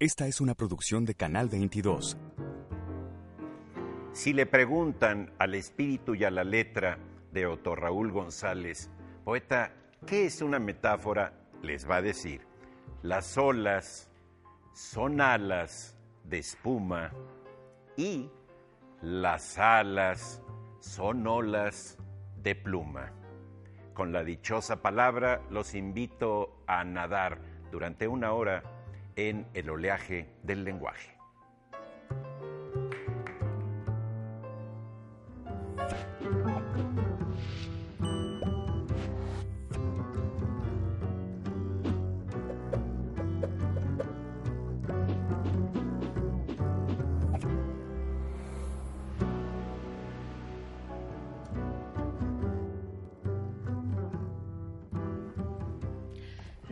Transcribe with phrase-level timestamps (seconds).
[0.00, 2.16] Esta es una producción de Canal 22.
[4.12, 7.00] Si le preguntan al espíritu y a la letra
[7.32, 8.92] de Otto Raúl González,
[9.24, 9.72] poeta,
[10.06, 11.32] ¿qué es una metáfora?
[11.62, 12.42] Les va a decir,
[13.02, 14.08] las olas
[14.72, 17.10] son alas de espuma
[17.96, 18.30] y
[19.02, 20.40] las alas
[20.78, 21.98] son olas
[22.40, 23.10] de pluma.
[23.94, 27.40] Con la dichosa palabra los invito a nadar
[27.72, 28.77] durante una hora
[29.18, 31.17] en el oleaje del lenguaje.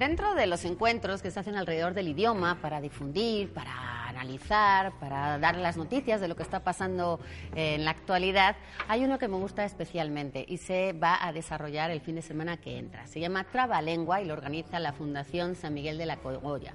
[0.07, 5.37] Dentro de los encuentros que se hacen alrededor del idioma para difundir, para analizar, para
[5.41, 7.19] dar las noticias de lo que está pasando
[7.57, 8.55] en la actualidad,
[8.87, 12.57] hay uno que me gusta especialmente y se va a desarrollar el fin de semana
[12.57, 13.09] que entra.
[13.09, 16.75] Se llama Trabalengua y lo organiza la Fundación San Miguel de la Cogolla.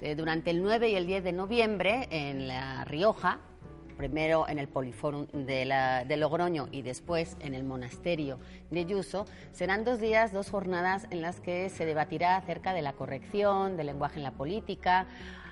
[0.00, 3.40] Eh, Durante el 9 y el 10 de noviembre en La Rioja,
[4.00, 8.38] primero en el Poliforum de, la- de Logroño y después en el Monasterio
[8.70, 12.94] de Yuso, serán dos días, dos jornadas en las que se debatirá acerca de la
[12.94, 15.06] corrección, del lenguaje en la política.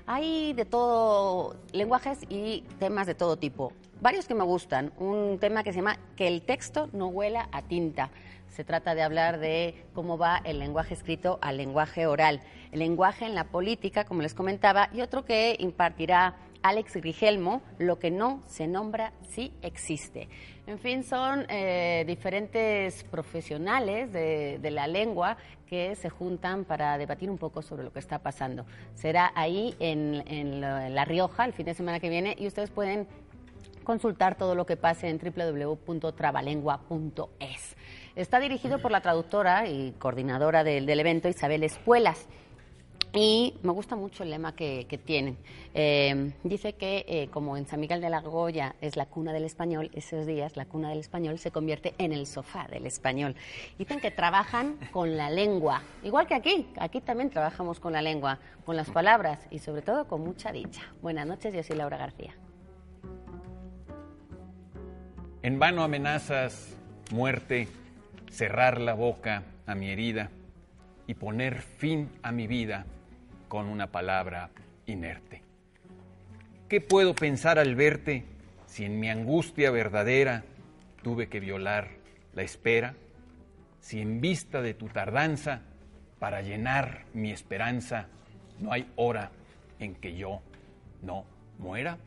[0.07, 3.75] Hay de todo, lenguajes y temas de todo tipo.
[4.01, 4.93] Varios que me gustan.
[4.97, 8.09] Un tema que se llama Que el texto no huela a tinta.
[8.49, 12.41] Se trata de hablar de cómo va el lenguaje escrito al lenguaje oral,
[12.73, 17.99] el lenguaje en la política, como les comentaba, y otro que impartirá Alex Grigelmo, lo
[17.99, 20.29] que no se nombra sí existe.
[20.67, 27.39] En fin, son eh, diferentes profesionales de, la lengua que se juntan para debatir un
[27.39, 28.67] poco sobre lo que está pasando.
[28.95, 33.09] Será ahí en, la, Rioja el fin de semana que viene y ustedes pueden
[33.83, 37.77] consultar todo lo que pase en www.trabalengua.es.
[38.15, 42.27] Está dirigido por la traductora y coordinadora del evento, Isabel Espuelas.
[43.13, 45.39] Y me gusta mucho el lema que, tienen.
[45.73, 49.45] Eh, dice que eh, como en San Miguel de la Goya es la cuna del
[49.45, 53.35] español, esos días la cuna del español se convierte en el sofá del español.
[53.79, 56.69] Dicen que trabajan con la lengua, igual que aquí.
[56.79, 60.83] Aquí también trabajamos con la lengua, con las palabras y sobre todo con mucha dicha.
[61.01, 62.35] Buenas noches, yo soy Laura García.
[65.43, 66.77] En vano amenazas
[67.11, 67.69] muerte,
[68.31, 70.31] cerrar la boca a mi herida
[71.07, 72.85] y poner fin a mi vida
[73.49, 74.51] con una palabra
[74.87, 75.43] inerte.
[76.69, 78.25] ¿Qué puedo pensar al verte
[78.67, 80.45] si en mi angustia verdadera
[81.03, 81.89] tuve que violar
[82.35, 82.95] la espera?
[83.81, 85.63] Si en vista de tu tardanza,
[86.19, 88.09] para llenar mi esperanza,
[88.59, 89.31] no hay hora
[89.79, 90.43] en que yo
[91.03, 91.25] no
[91.59, 91.99] muera?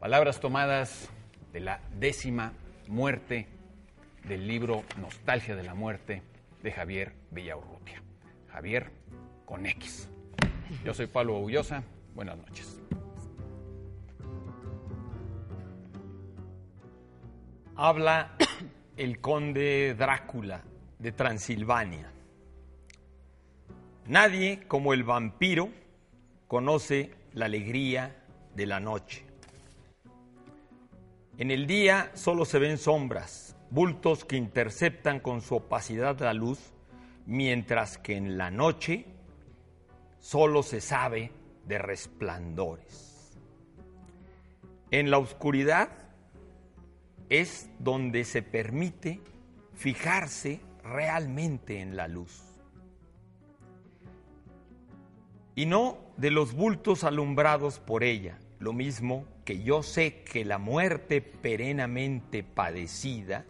[0.00, 1.08] Palabras tomadas
[1.52, 2.52] de la décima
[2.86, 3.48] muerte
[4.24, 6.22] del libro Nostalgia de la Muerte
[6.62, 8.02] de Javier Villaurrutia.
[8.48, 8.90] Javier
[9.48, 10.10] con X.
[10.84, 11.82] Yo soy Pablo Ullosa.
[12.14, 12.78] Buenas noches.
[17.74, 18.36] Habla
[18.98, 20.62] el conde Drácula
[20.98, 22.12] de Transilvania.
[24.08, 25.70] Nadie como el vampiro
[26.46, 28.22] conoce la alegría
[28.54, 29.24] de la noche.
[31.38, 36.58] En el día solo se ven sombras, bultos que interceptan con su opacidad la luz,
[37.24, 39.06] mientras que en la noche
[40.20, 41.32] solo se sabe
[41.66, 43.38] de resplandores.
[44.90, 45.90] En la oscuridad
[47.28, 49.20] es donde se permite
[49.74, 52.42] fijarse realmente en la luz.
[55.54, 60.58] Y no de los bultos alumbrados por ella, lo mismo que yo sé que la
[60.58, 63.44] muerte perenamente padecida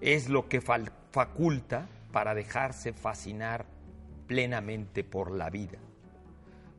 [0.00, 3.66] es lo que faculta para dejarse fascinar
[4.26, 5.78] plenamente por la vida.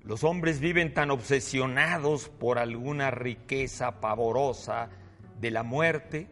[0.03, 4.89] Los hombres viven tan obsesionados por alguna riqueza pavorosa
[5.39, 6.27] de la muerte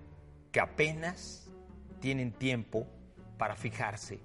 [0.52, 1.52] que apenas
[2.00, 2.88] tienen tiempo
[3.38, 4.20] para fijarse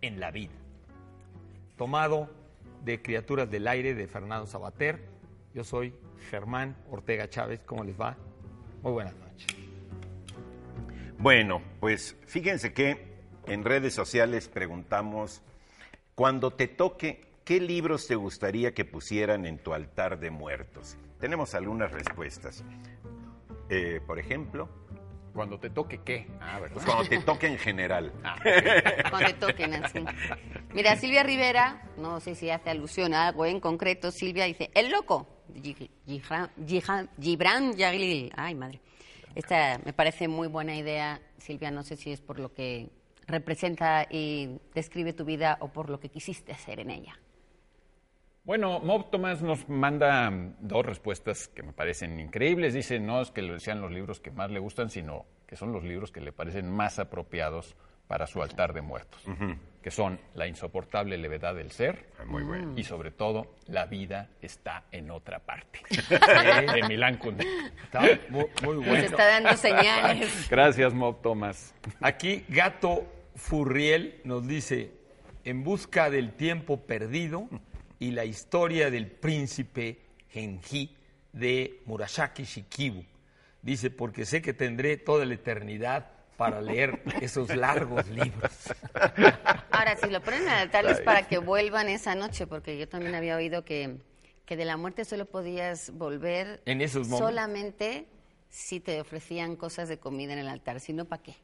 [0.00, 0.52] en la vida.
[1.76, 2.28] tomado
[2.84, 5.08] de Criaturas del Aire de Fernando Sabater.
[5.54, 5.94] Yo soy
[6.30, 7.60] Germán Ortega Chávez.
[7.64, 8.16] ¿Cómo les va?
[8.82, 9.46] Muy buenas noches.
[11.18, 13.12] Bueno, pues fíjense que
[13.46, 15.42] en redes sociales preguntamos,
[16.14, 20.96] cuando te toque, ¿qué libros te gustaría que pusieran en tu altar de muertos?
[21.18, 22.64] Tenemos algunas respuestas.
[23.68, 24.68] Eh, por ejemplo,
[25.32, 26.26] Cuando te toque, ¿qué?
[26.42, 28.12] Ah, pues cuando te toque en general.
[29.08, 30.04] Cuando te toquen así.
[30.74, 34.90] Mira, Silvia Rivera, no sé si hace alusión a algo en concreto, Silvia dice, el
[34.90, 35.26] loco,
[35.62, 36.50] Gi- Gibran-
[37.74, 38.30] Yagil.
[38.36, 38.80] Ay, madre.
[39.34, 42.90] Esta me parece muy buena idea, Silvia, no sé si es por lo que
[43.26, 47.18] representa y describe tu vida o por lo que quisiste hacer en ella.
[48.44, 50.28] Bueno, Mob Tomás nos manda
[50.58, 52.74] dos respuestas que me parecen increíbles.
[52.74, 55.84] Dice, no es que sean los libros que más le gustan, sino que son los
[55.84, 57.76] libros que le parecen más apropiados
[58.12, 59.22] para su altar de muertos,
[59.80, 62.74] que son La insoportable levedad del ser Ah, Muy bueno.
[62.76, 65.80] y sobre todo La vida está en otra parte,
[66.74, 67.48] de Milán Kundera.
[67.82, 69.02] Está muy, muy Nos bueno.
[69.04, 70.46] está dando señales.
[70.50, 71.74] Gracias, Mob Tomás.
[72.02, 74.90] Aquí Gato Furriel nos dice,
[75.44, 77.48] en busca del tiempo perdido
[77.98, 80.94] y la historia del príncipe Genji
[81.32, 83.06] de Murasaki Shikibu.
[83.62, 88.50] Dice, porque sé que tendré toda la eternidad para leer esos largos libros.
[89.70, 92.88] Ahora, si lo ponen en el altar es para que vuelvan esa noche, porque yo
[92.88, 93.96] también había oído que,
[94.44, 97.28] que de la muerte solo podías volver En esos momentos.
[97.28, 98.06] solamente
[98.48, 101.34] si te ofrecían cosas de comida en el altar, si no, ¿para qué?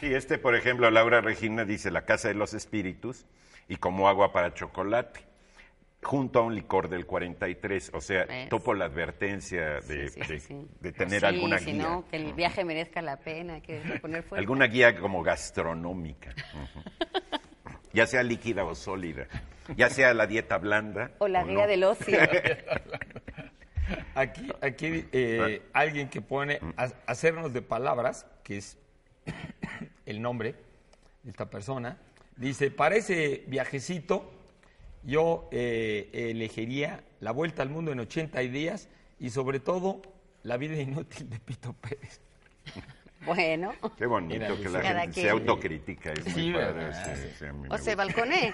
[0.00, 3.26] Sí, este, por ejemplo, Laura Regina dice La Casa de los Espíritus
[3.68, 5.20] y como agua para chocolate,
[6.02, 7.92] junto a un licor del 43.
[7.94, 8.48] O sea, ¿Ves?
[8.48, 10.66] topo la advertencia de, Sí, sí, de- sí.
[10.80, 11.82] de tener Sí, alguna si guía.
[11.82, 14.40] no, que el viaje merezca la pena, que poner fuerte.
[14.40, 16.34] Alguna guía como gastronómica.
[17.92, 19.26] Ya sea líquida o sólida.
[19.76, 21.12] Ya sea la dieta blanda.
[21.18, 21.66] O la o guía no.
[21.68, 22.18] del ocio.
[24.14, 28.78] Aquí, aquí eh, alguien que pone a- hacernos de palabras, que es
[30.06, 30.54] el nombre
[31.22, 31.98] de esta persona,
[32.36, 34.30] dice, para ese viajecito
[35.04, 38.88] yo eh, elegiría la vuelta al mundo en 80 días
[39.18, 40.02] y sobre todo
[40.42, 42.20] la vida inútil de Pito Pérez.
[43.24, 46.12] bueno, Qué bonito Mira, que la gente se autocritica.
[46.12, 47.52] Es muy Sí, padre.
[47.52, 48.52] mí me o se balconé.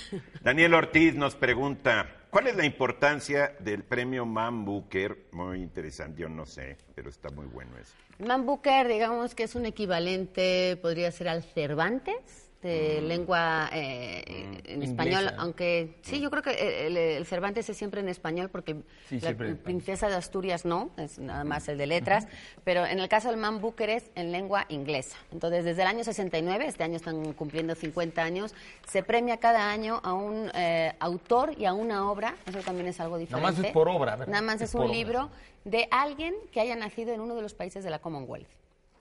[0.42, 5.26] Daniel Ortiz nos pregunta, ¿cuál es la importancia del premio Man Booker?
[5.32, 7.94] Muy interesante, yo no sé, pero está muy bueno eso.
[8.18, 14.82] Man Booker, digamos que es un equivalente, podría ser al Cervantes de lengua eh, en
[14.82, 18.76] español, aunque sí, yo creo que el, el Cervantes es siempre en español porque
[19.08, 22.26] Sí, la princesa de Asturias no, es nada más el de letras,
[22.64, 25.16] pero en el caso del Man Booker es en lengua inglesa.
[25.30, 28.54] Entonces, desde el año 69, este año están cumpliendo 50 años,
[28.88, 32.98] se premia cada año a un eh, autor y a una obra, eso también es
[32.98, 33.52] algo Nada diferente.
[33.52, 34.32] más es por obra, ¿verdad?
[34.32, 35.30] Nada más Es un libro
[35.64, 38.57] de alguien que haya nacido en uno de los países de la Commonwealth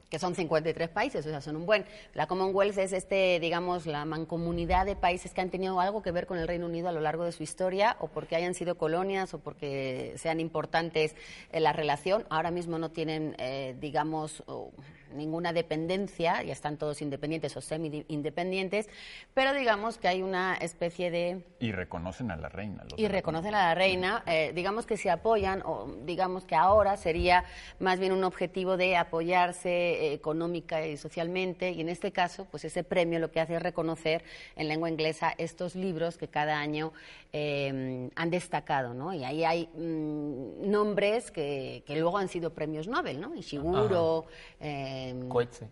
[0.09, 1.85] que son 53 países, o sea, son un buen.
[2.13, 6.27] La Commonwealth es este, digamos, la mancomunidad de países que han tenido algo que ver
[6.27, 9.33] con el Reino Unido a lo largo de su historia, o porque hayan sido colonias,
[9.33, 11.15] o porque sean importantes
[11.51, 12.25] en la relación.
[12.29, 14.71] Ahora mismo no tienen, eh, digamos, o
[15.13, 18.89] ninguna dependencia, ya están todos independientes o semi-independientes,
[19.33, 22.83] pero digamos que hay una especie de Y reconocen a la reina.
[22.83, 26.97] los y reconocen a la reina, eh, digamos que se apoyan, o digamos que ahora
[26.97, 27.43] sería
[27.79, 32.65] más bien un objetivo de apoyarse eh, económica y socialmente, y en este caso, pues
[32.65, 34.23] ese premio lo que hace es reconocer
[34.55, 36.93] en lengua inglesa estos libros que cada año
[37.33, 39.13] eh, han destacado, ¿no?
[39.13, 43.35] Y ahí hay mm, nombres que, que luego han sido premios Nobel, ¿no?
[43.35, 44.25] Ishiguro,
[44.59, 44.96] eh,
[45.29, 45.69] Coetze.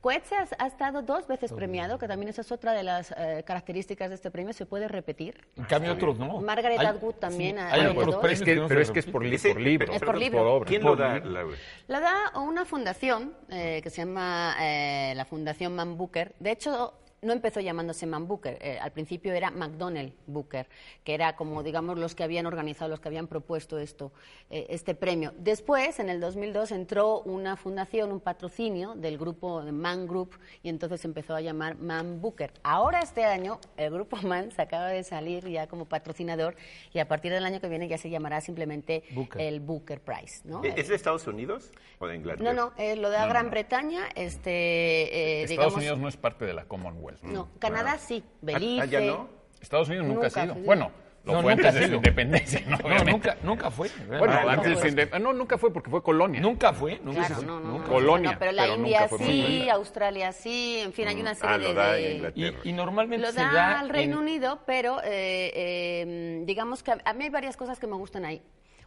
[0.00, 3.44] Coetze ha, ha estado dos veces premiado, que también esa es otra de las eh,
[3.46, 5.46] características de este premio, se puede repetir.
[5.56, 6.40] En cambio otros no.
[6.40, 9.06] Margaret Hay- Atwood también ha- hay ha otros Es que- no pero es que es
[9.06, 9.92] por, li- Ese- por libro.
[9.92, 10.56] Es por libro.
[10.56, 10.68] obra.
[10.68, 11.56] ¿Quién lo da, Laura?
[11.86, 16.34] La da una fundación eh, que se llama eh, la Fundación Man Booker.
[16.40, 18.58] De hecho, no empezó llamándose Man Booker.
[18.60, 20.66] eh, al principio era McDonnell Booker,
[21.04, 24.12] que era como, digamos, los que habían organizado, los que habían propuesto esto,
[24.50, 25.32] eh, este premio.
[25.38, 30.68] Después, en el 2002, entró una fundación, un patrocinio del grupo de Man Group, y
[30.68, 32.52] entonces empezó a llamar Man Booker.
[32.64, 36.56] Ahora, este año, el grupo Man se acaba de salir ya como patrocinador,
[36.92, 39.40] y a partir del año que viene ya se llamará simplemente Booker.
[39.40, 40.40] el Booker Prize.
[40.44, 40.64] ¿no?
[40.64, 42.52] ¿Es de Estados Unidos o de Inglaterra?
[42.52, 46.44] No, no, eh, lo da Gran Bretaña, este, eh, Estados digamos, Unidos no es parte
[46.44, 47.11] de la Commonwealth.
[47.22, 48.82] No, Canadá sí, Belice.
[48.82, 49.28] Ah, ya no?
[49.60, 50.54] Estados Unidos nunca, Nunca, ha sido.
[50.54, 50.60] sí.
[50.64, 50.90] Bueno,
[51.24, 52.76] Lo No, fue antes de su independencia, ¿no?
[52.88, 53.88] No, nunca, nunca fue.
[54.08, 56.40] Bueno, Ah, antes de no, ah, No, nunca fue porque fue colonia.
[56.40, 57.44] Nunca fue, nunca Claro, fue.
[57.46, 57.84] no, no, nunca.
[57.86, 59.68] no, Colonia, no, pero la pero India nunca fue sí.
[59.70, 61.64] Australia sí, en fin, hay una serie Ah, de...
[61.68, 62.58] lo da de- Inglaterra.
[62.64, 66.82] Y, y normalmente Lo se da da al Reino en- Unido, pero eh, eh, digamos
[66.82, 68.42] que a, a mí hay varias cosas que me gustan ahí.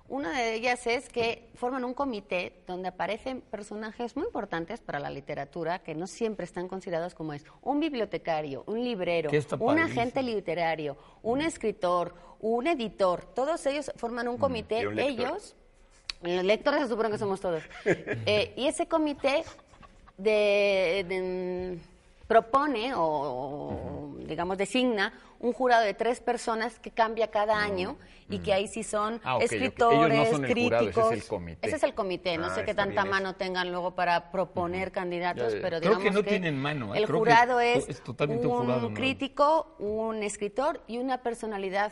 [0.08, 5.10] Una de ellas es que forman un comité donde aparecen personajes muy importantes para la
[5.10, 10.96] literatura que no siempre están considerados como es un bibliotecario, un librero, un agente literario,
[11.24, 13.26] un escritor, un editor.
[13.34, 14.86] Todos ellos forman un comité.
[14.88, 15.26] Un lector.
[15.28, 15.56] Ellos,
[16.22, 17.64] los lectores se supone que somos todos.
[17.86, 19.44] Eh, y ese comité
[20.18, 21.80] de, de-
[22.28, 27.98] propone o, o, digamos designa un jurado de tres personas que cambia cada año
[28.30, 30.64] y que ahí sí son Ah, no escritores, son críticos.
[30.64, 31.68] jurado, ese es el comité.
[31.68, 32.38] Ese es el comité.
[32.38, 35.62] No Ah, sé qué tanta mano tengan luego para proponer candidatos, Ya, ya.
[35.62, 37.00] pero Creo que digamos no tienen mano, ¿eh?
[37.00, 38.94] El Creo jurado es- un un jurado, ¿no?
[38.96, 41.92] crítico, un escritor y una personalidad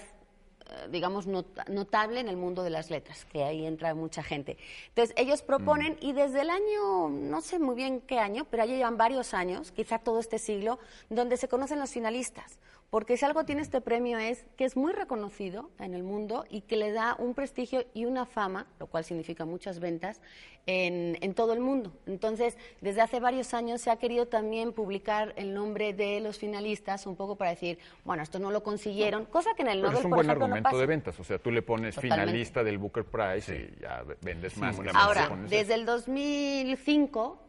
[0.89, 4.57] digamos, not- notable en el mundo de las letras, que ahí entra mucha gente.
[4.89, 8.75] Entonces, ellos proponen, y desde el año, no sé muy bien qué año, pero ya
[8.75, 10.79] llevan varios años, quizá todo este siglo,
[11.09, 12.59] donde se conocen los finalistas.
[12.93, 16.61] Porque si algo tiene este premio es que es muy reconocido en el mundo y
[16.61, 20.21] que le da un prestigio y una fama, lo cual significa muchas ventas,
[20.67, 21.91] en, en todo el mundo.
[22.05, 27.07] Entonces, desde hace varios años se ha querido también publicar el nombre de los finalistas,
[27.07, 29.97] un poco para decir, bueno, esto no lo consiguieron, cosa que en el Pero Nobel,
[29.97, 30.77] es un por buen ejemplo, no argumento pasa.
[30.79, 31.19] de ventas.
[31.19, 32.25] O sea, tú le pones Totalmente.
[32.25, 34.79] finalista del Booker Prize y ya vendes más.
[34.79, 37.39] que Ahora, desde el 2005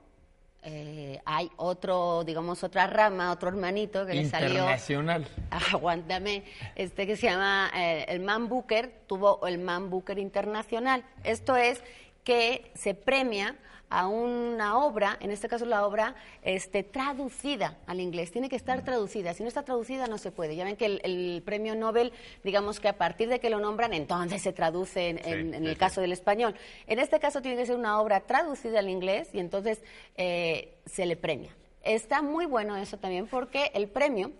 [0.67, 4.49] eh, hay otro, digamos, otra rama, otro hermanito que le salió.
[4.49, 5.29] internacional.
[5.73, 6.45] Aguántame,
[6.75, 11.05] este que se llama eh, el Man Booker, tuvo el Man Booker Internacional.
[11.23, 11.83] Esto es
[12.25, 13.57] que se premia
[13.95, 18.83] a una obra, en este caso la obra este, traducida al inglés, tiene que estar
[18.85, 20.57] traducida, si no está traducida no se puede.
[20.57, 23.93] Ya ven que el, el premio Nobel, digamos que a partir de que lo nombran,
[23.93, 25.79] entonces se traduce en, en- en sí, el sí.
[25.79, 26.55] caso del español.
[26.89, 29.83] En este caso tiene que ser una obra traducida al inglés y entonces
[30.17, 31.51] eh, se le premia.
[31.83, 34.33] Está muy bueno eso también porque el premio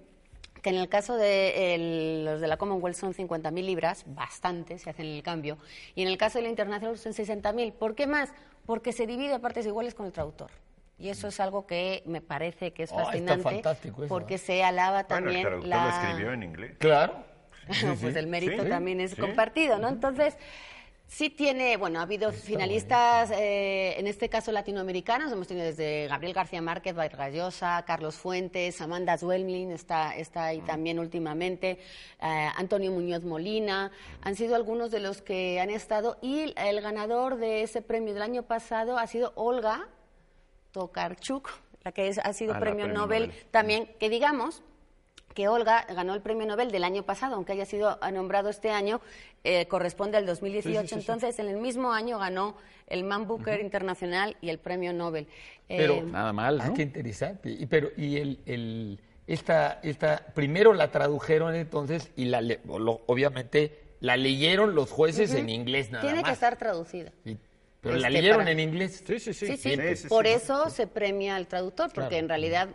[0.63, 4.89] que en el caso de el- los de la Commonwealth son 50.000 libras, bastante, se
[4.89, 5.59] hacen el cambio,
[5.95, 7.73] y en el caso del internacional son 60.000.
[7.75, 8.33] ¿Por qué más?
[8.67, 10.51] Porque se divide a partes iguales con el traductor.
[10.99, 14.35] Y eso es algo que me parece que es Oh, está fascinante, fantástico eso, porque
[14.35, 14.39] ¿eh?
[14.39, 15.85] se alaba Bueno, también el traductor la...
[15.85, 16.77] lo escribió en inglés.
[16.79, 17.25] Claro.
[18.01, 19.21] pues el mérito Sí, también es sí.
[19.21, 19.89] compartido, ¿no?
[19.89, 20.37] Entonces,
[21.07, 26.35] sí tiene, bueno, ha habido finalistas, eh, en este caso latinoamericanos, hemos tenido desde Gabriel
[26.35, 31.79] García Márquez, Vargas Llosa, Carlos Fuentes, Amanda Zwelmlin está, está ahí también últimamente,
[32.21, 33.93] eh, Antonio Muñoz Molina,
[34.23, 38.23] han sido algunos de los que han estado, y el ganador de ese premio del
[38.23, 39.89] año pasado ha sido Olga
[40.73, 41.51] Tokarczuk,
[41.85, 43.45] la que es- ha sido Ah, premio Nobel, Nobel.
[43.51, 44.63] también, que digamos
[45.35, 49.01] que Olga ganó el premio Nobel del año pasado, aunque haya sido nombrado este año,
[49.43, 50.95] eh, corresponde al 2018.
[50.95, 55.27] Entonces, en el mismo año ganó el Man Booker Internacional y el premio Nobel.
[55.67, 56.75] Pero Eh, Nada mal, Ah, ¿no?
[56.75, 57.51] qué interesante.
[57.51, 63.03] Y, pero, y el, el- esta, esta, primero la tradujeron entonces y la, le- lo-
[63.07, 66.29] obviamente la leyeron los jueces en inglés nada tiene más.
[66.31, 67.11] que estar traducida.
[67.81, 69.03] Pero la Este, leyeron para- en inglés.
[69.07, 69.47] Sí, sí, sí.
[69.47, 70.33] Sí, sí, Sí, sí, sí, por sí.
[70.33, 72.17] eso se premia al traductor, porque Claro.
[72.17, 72.69] en realidad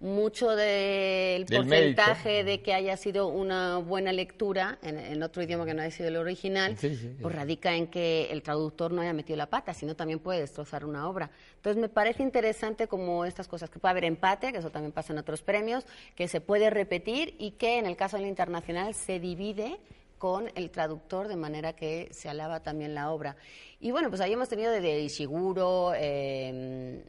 [0.00, 5.74] mucho del porcentaje de que haya sido una buena lectura en, en otro idioma que
[5.74, 7.16] no haya sido el original, Sí, sí, sí.
[7.20, 10.86] pues radica en que el traductor no haya metido la pata, sino también puede destrozar
[10.86, 11.30] una obra.
[11.56, 15.12] Entonces me parece interesante como estas cosas, que puede haber empate, que eso también pasa
[15.12, 15.84] en otros premios,
[16.16, 19.78] que se puede repetir y que en el caso del internacional se divide
[20.16, 23.36] con el traductor de manera que se alaba también la obra.
[23.80, 27.02] Y bueno, pues ahí hemos tenido desde Ishiguro, eh,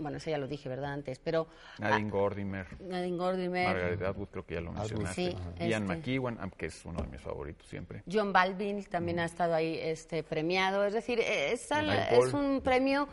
[0.00, 0.92] bueno, eso ya lo dije, ¿verdad?
[0.92, 1.46] Antes, pero...
[1.78, 5.30] Nadine Gordimer, Nadine Gordimer, Margaret Atwood, creo que ya lo mencionaste.
[5.30, 5.96] Sí, Ian este.
[5.96, 8.02] McEwan, ah, que es uno de mis favoritos siempre.
[8.10, 10.84] John Balvin también ha estado ahí este, premiado.
[10.84, 13.08] Es decir, es, al- es un premio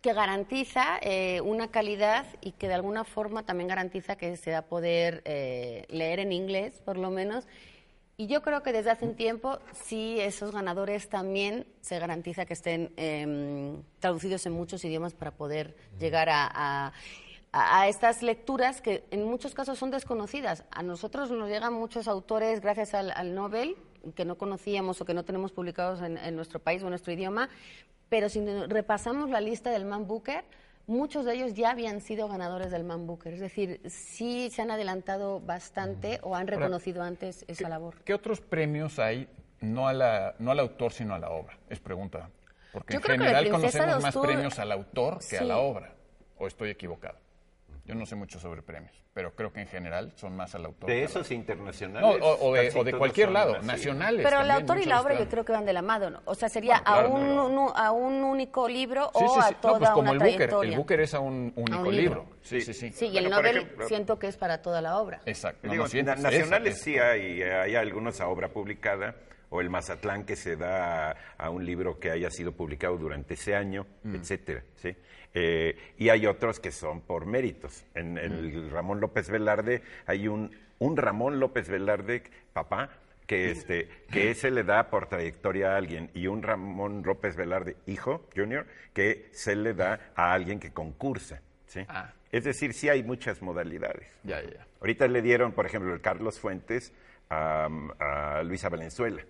[0.00, 4.58] que garantiza eh, una calidad y que de alguna forma también garantiza que se va
[4.58, 7.46] a poder eh, leer en inglés, por lo menos.
[8.20, 12.52] Y yo creo que desde hace un tiempo, sí, esos ganadores también se garantiza que
[12.54, 16.92] estén em, traducidos en muchos idiomas para poder llegar a,
[17.52, 20.64] a- estas lecturas que en muchos casos son desconocidas.
[20.72, 23.76] A nosotros nos llegan muchos autores gracias al, al Nobel
[24.16, 27.12] que no conocíamos o que no tenemos publicados en, en nuestro país o en nuestro
[27.12, 27.48] idioma,
[28.08, 30.44] pero si repasamos la lista del Man Booker,
[30.88, 33.34] muchos de ellos ya habían sido ganadores del Man Booker.
[33.34, 38.02] Es decir, sí se han adelantado bastante o han reconocido antes esa labor.
[38.04, 39.28] ¿Qué otros premios hay,
[39.60, 41.56] no, a la, no al autor, sino a la obra?
[41.68, 42.30] Es pregunta.
[42.72, 45.94] Porque Yo en general conocemos más premios al autor que a la obra.
[46.38, 47.18] ¿O estoy equivocado?
[47.88, 50.90] Yo no sé mucho sobre premios, pero creo que en general son más al autor.
[50.90, 52.18] De esos internacionales.
[52.20, 53.66] No, o, o de, o cualquier lado, así.
[53.66, 54.22] nacionales.
[54.22, 56.20] Pero el autor y la obra yo creo que van de la mano, ¿no?
[56.26, 59.28] O sea, sería Bueno, claro, a, un, no, un- a un único libro Sí, o
[59.28, 59.40] sí, sí.
[59.42, 60.34] a No, toda pues como una el Booker.
[60.36, 60.70] trayectoria.
[60.72, 62.20] El Booker es a un único un libro.
[62.24, 62.26] libro.
[62.42, 62.92] Sí, sí, sí.
[62.92, 65.22] Sí, y el Nobel ejemplo- siento que es para toda la obra.
[65.24, 65.66] Exacto.
[65.66, 69.16] No, Digo, no sientes na- esa, nacionales sí hay, hay algunos a obra publicada,
[69.50, 73.34] o el Mazatlán que se da a, a un libro que haya sido publicado durante
[73.34, 74.14] ese año, Mm.
[74.16, 74.94] etcétera, ¿sí?
[75.34, 77.84] Eh, y hay otros que son por méritos.
[77.94, 78.18] En Mm.
[78.18, 82.90] el Ramón López Velarde hay un, un Ramón López Velarde, papá,
[83.26, 87.76] que, este, que ese le da por trayectoria a alguien, y un Ramón López Velarde,
[87.86, 88.64] hijo, junior,
[88.94, 91.84] que se le da a alguien que concursa, ¿sí?
[91.88, 92.12] Ah.
[92.32, 94.06] Es decir, sí hay muchas modalidades.
[94.22, 94.66] Ya, ya, ya.
[94.80, 96.92] Ahorita le dieron, por ejemplo, el Carlos Fuentes
[97.30, 99.22] a, a Luisa Valenzuela.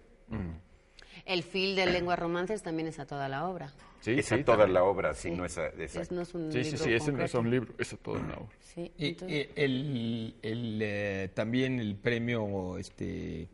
[1.26, 3.72] El fil de lenguas romances también es a toda la obra.
[4.00, 4.74] Sí, Esa sí, toda también.
[4.74, 5.66] la obra, sí, no esa.
[5.68, 7.96] esa- Es- no es un Sí, sí, libro sí, ese no es un libro, es
[8.00, 8.56] toda una obra.
[8.60, 13.48] Sí, Y, entonces- y el, el, eh, también el premio, este,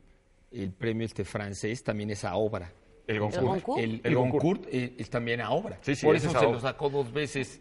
[0.53, 2.71] el premio este francés también es a obra.
[3.07, 3.45] El Goncourt.
[3.47, 3.81] Goncourt.
[3.83, 4.43] El, El el Goncourt.
[4.45, 5.79] Goncourt eh, es también a obra.
[5.81, 6.55] Sí, sí, Por eso es a se obra.
[6.57, 7.61] lo sacó dos veces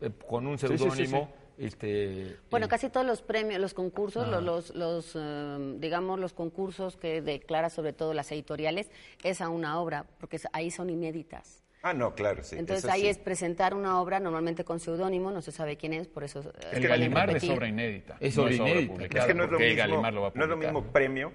[0.00, 1.32] eh, con un sí, sí, seudónimo.
[1.58, 6.32] Este, Bueno, eh, casi todos los premios, los concursos, los, los, los, eh, digamos, los
[6.32, 8.90] concursos que declara sobre todo las editoriales,
[9.22, 11.62] es a una obra, porque es- ahí son inéditas.
[11.84, 12.56] Ah, no, claro, sí.
[12.56, 13.08] Entonces eso ahí sí.
[13.08, 16.40] es presentar una obra, normalmente con seudónimo, no se sabe quién es, por eso...
[16.40, 18.16] eh, El pueden Galimar es obra inédita.
[18.20, 20.56] Es no obra inédita, publicada, Es que no es, lo mismo, lo no es lo
[20.56, 21.32] mismo premio,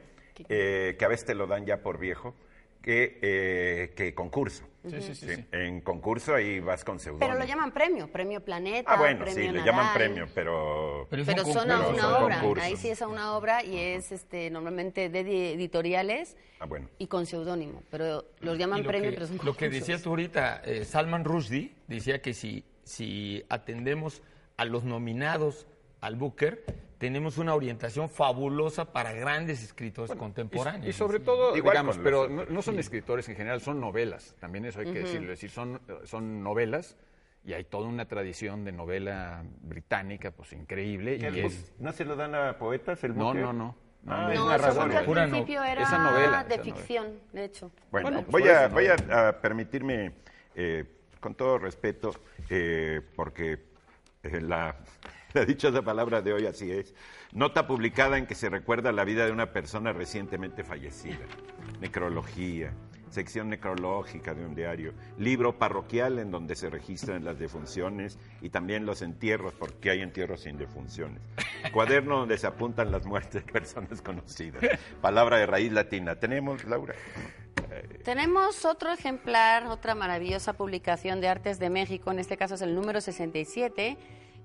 [0.47, 2.33] eh, que a veces te lo dan ya por viejo,
[2.81, 4.63] que, eh, que concurso.
[4.89, 5.45] Sí, sí, sí, sí.
[5.51, 7.27] En concurso ahí vas con seudónimo.
[7.27, 11.07] Pero lo llaman premio, premio Planeta, Ah, bueno, premio sí, le Nadal, llaman premio, pero...
[11.09, 11.93] Pero Pero son a concurso.
[11.93, 12.65] una son obra, concursos.
[12.65, 16.89] ahí sí es a una obra y es este normalmente de di- editoriales Ah, bueno.
[16.97, 19.73] y con seudónimo, pero los llaman lo premio, que, pero son lo que concursos.
[19.79, 24.21] decías tú ahorita, eh, Salman Rushdie decía que si, si atendemos
[24.57, 25.67] a los nominados
[26.07, 26.63] al Booker,
[26.97, 30.87] tenemos una orientación fabulosa para grandes escritores contemporáneos.
[30.87, 34.35] Y sobre todo, Igual digamos, pero no, no son escritores en general, son novelas.
[34.39, 35.31] También eso hay que decirlo.
[35.33, 36.97] Es decir, son, son novelas
[37.45, 41.19] y hay toda una tradición de novela británica, pues increíble.
[41.19, 41.73] ¿Qué Y es?
[41.77, 43.41] ¿No se lo dan a poetas el no, Booker?
[43.43, 43.63] no, no.
[44.03, 44.71] no, Ah, no, es No, narrador.
[44.71, 46.63] eso porque al principio era esa novela, de esa novela.
[46.63, 47.71] ficción, de hecho.
[47.91, 50.13] Bueno, Bueno, pues voy, a, eso, voy a, a permitirme,
[50.55, 50.85] eh,
[51.19, 52.11] con todo respeto,
[52.49, 53.59] eh, porque
[54.23, 54.75] eh, la,
[55.33, 56.93] la dichosa palabra de hoy así es,
[57.31, 61.25] nota publicada en que se recuerda la vida de una persona recientemente fallecida,
[61.81, 62.73] necrología,
[63.09, 68.85] sección necrológica de un diario, libro parroquial en donde se registran las defunciones y también
[68.85, 71.21] los entierros, porque hay entierros sin defunciones,
[71.71, 74.63] cuaderno donde se apuntan las muertes de personas conocidas,
[75.01, 76.15] palabra de raíz latina.
[76.15, 76.95] ¿Tenemos, Laura?
[78.03, 82.73] Tenemos otro ejemplar, otra maravillosa publicación de Artes de México, en este caso es el
[82.73, 83.97] número 67,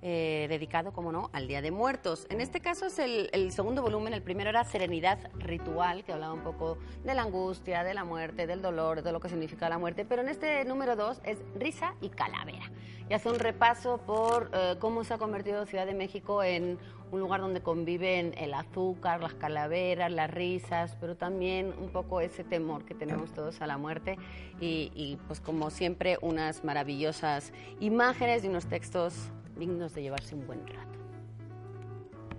[0.04, 2.26] eh, dedicado, como no, al Día de Muertos.
[2.28, 6.42] En este caso es el, segundo volumen, el primero era Serenidad Ritual, que hablaba un
[6.42, 10.04] poco de la angustia, de la muerte, del dolor, de lo que significa la muerte,
[10.04, 12.70] pero en este número dos es Risa y Calavera.
[13.08, 16.78] Y hace un repaso por eh, cómo se ha convertido Ciudad de México en
[17.12, 22.42] un lugar donde conviven el azúcar, las calaveras, las risas, pero también un poco ese
[22.42, 24.16] temor que tenemos todos a la muerte
[24.60, 29.30] y, pues como siempre unas maravillosas imágenes y unos textos
[29.62, 30.98] dignos de llevarse un buen rato.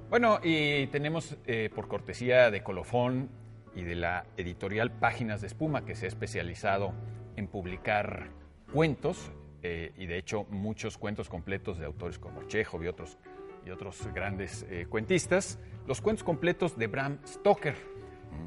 [0.09, 3.29] Bueno, y tenemos eh, por cortesía de Colofón
[3.73, 6.93] y de la editorial Páginas de Espuma, que se ha especializado
[7.37, 8.29] en publicar
[8.73, 9.31] cuentos,
[9.61, 13.17] eh, y de hecho muchos cuentos completos de autores como Chekhov y otros,
[13.65, 17.75] y otros grandes eh, cuentistas, los cuentos completos de Bram Stoker,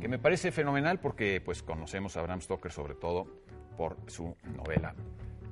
[0.03, 3.27] que me parece fenomenal porque pues conocemos a Bram Stoker sobre todo
[3.79, 4.95] por su novela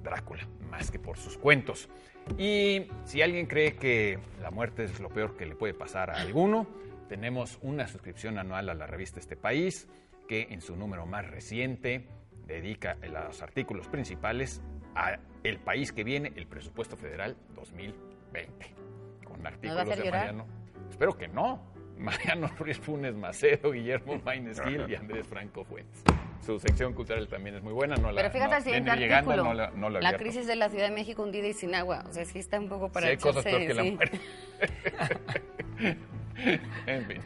[0.04, 1.88] Drácula, más que por sus cuentos.
[2.38, 6.20] Y si alguien cree que la muerte es lo peor que le puede pasar a
[6.20, 6.68] alguno,
[7.08, 9.88] tenemos una suscripción anual a la revista Este País,
[10.28, 12.06] que en su número más reciente
[12.46, 14.62] dedica los artículos principales
[14.94, 18.74] a el país que viene, el presupuesto federal 2020,
[19.24, 20.10] con artículos hacer de?
[20.10, 20.46] Mariano.
[20.88, 21.73] Espero que no.
[21.98, 26.02] Mariano Ruiz Funes Macedo, Guillermo Maínez Gil y Andrés Franco Fuentes.
[26.44, 27.96] Su sección cultural también es muy buena.
[27.96, 30.46] No la, Pero fíjate no, el siguiente llegando, artículo, no la, no la la crisis
[30.46, 32.90] de la Ciudad de México hundida y sin agua, o sea, sí está un poco
[32.90, 34.20] para Sí, hay cosas peor que la muerte.
[36.86, 37.20] en fin.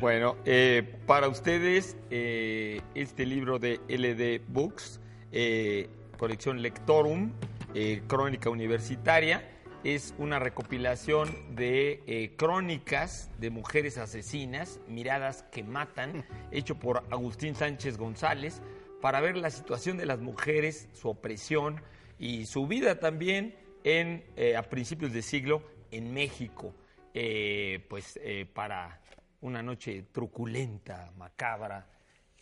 [0.00, 5.00] Bueno, eh, para ustedes, eh, este libro de LD Books,
[5.32, 7.32] eh, colección Lectorum,
[7.74, 9.48] eh, Crónica Universitaria,
[9.84, 17.54] es una recopilación de eh, crónicas de mujeres asesinas, miradas que matan, hecho por Agustín
[17.54, 18.60] Sánchez González,
[19.00, 21.80] para ver la situación de las mujeres, su opresión
[22.18, 26.74] y su vida también en, eh, a principios de siglo en México.
[27.14, 28.20] eh, pues
[28.52, 29.00] para
[29.40, 31.88] una noche truculenta, macabra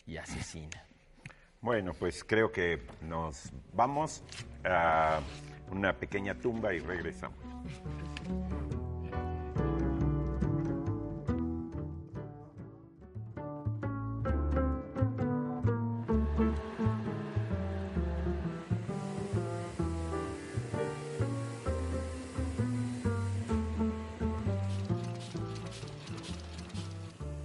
[0.05, 0.85] y asesina.
[1.61, 4.23] Bueno, pues creo que nos vamos
[4.63, 5.19] a
[5.71, 7.37] una pequeña tumba y regresamos.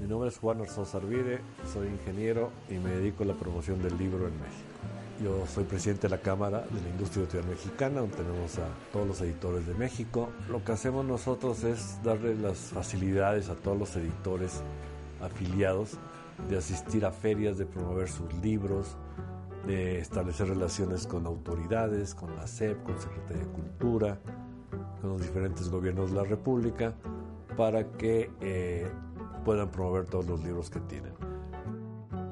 [0.00, 1.40] Mi nombre es Juan Orzón Arvide,
[1.72, 4.91] soy ingeniero y me dedico a la promoción del libro en México.
[5.20, 9.06] Yo soy presidente de la Cámara de la Industria Editorial Mexicana, donde tenemos a todos
[9.06, 10.30] los editores de México.
[10.48, 14.62] Lo que hacemos nosotros es darle las facilidades a todos los editores
[15.20, 15.98] afiliados
[16.48, 18.96] de asistir a ferias, de promover sus libros,
[19.66, 24.18] de establecer relaciones con autoridades, con la SEP, con Secretaría de Cultura,
[25.00, 26.94] con los diferentes gobiernos de la República,
[27.56, 28.90] para que eh,
[29.44, 31.12] puedan promover todos los libros que tienen.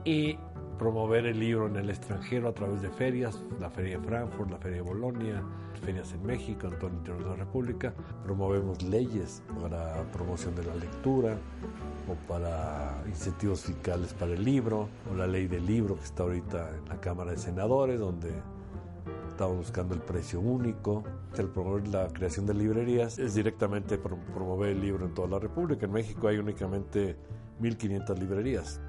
[0.04, 0.38] Y
[0.80, 4.56] promover el libro en el extranjero a través de ferias, la Feria de Frankfurt, la
[4.56, 5.42] Feria de Bolonia,
[5.84, 7.92] ferias en México, en todo el interior de la República.
[8.24, 11.36] Promovemos leyes para promoción de la lectura
[12.08, 16.70] o para incentivos fiscales para el libro, o la ley del libro que está ahorita
[16.74, 18.30] en la Cámara de Senadores, donde
[19.28, 21.04] estamos buscando el precio único.
[21.36, 25.38] El promover la creación de librerías es directamente pro- promover el libro en toda la
[25.38, 25.84] República.
[25.84, 27.16] En México hay únicamente
[27.60, 28.80] 1.500 librerías.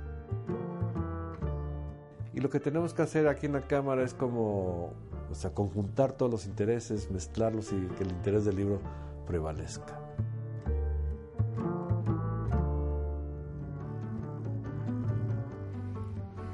[2.41, 4.93] Lo que tenemos que hacer aquí en la Cámara es como,
[5.30, 8.82] o sea, conjuntar todos los intereses, mezclarlos y que el interés del libro
[9.27, 9.99] prevalezca.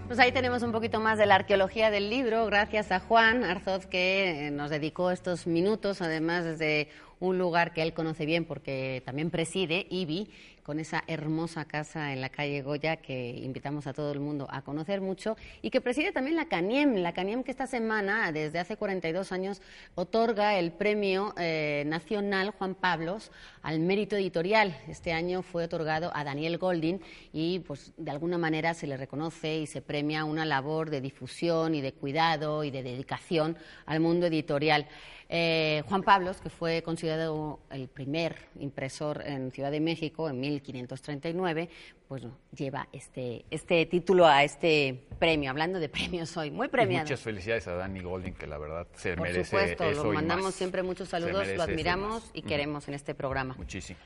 [0.08, 3.86] Pues ahí tenemos un poquito más de la arqueología del libro, gracias a Juan Arzoz
[3.86, 9.02] que eh, nos dedicó estos minutos, además desde un lugar que él conoce bien porque
[9.06, 10.30] también preside, IBI,
[10.68, 14.64] con esa hermosa casa en la calle Goya que invitamos a todo el mundo a
[14.64, 18.76] conocer mucho y que preside también la CANIEM, la CANIEM que esta semana, desde hace
[18.76, 19.62] 42 años,
[19.96, 24.76] otorga el premio eh, nacional Juan Pablos al mérito editorial.
[24.90, 27.00] Este año fue otorgado a Daniel Goldin
[27.32, 31.76] y pues de alguna manera se le reconoce y se premia una labor de difusión
[31.76, 34.86] y de cuidado y de dedicación al mundo editorial.
[35.30, 41.70] Eh, Juan Pablos, que fue considerado el primer impresor en Ciudad de México en 1539,
[42.08, 42.24] pues
[42.56, 45.50] lleva este, este título a este premio.
[45.50, 47.04] Hablando de premios hoy, muy Y premiado.
[47.04, 50.16] muchas felicidades a Danny Golding, que la verdad se Por merece supuesto, eso lo y
[50.16, 50.56] mandamos más.
[50.56, 53.56] siempre muchos saludos, lo admiramos y queremos en este programa.
[53.58, 54.00] Muchísimo.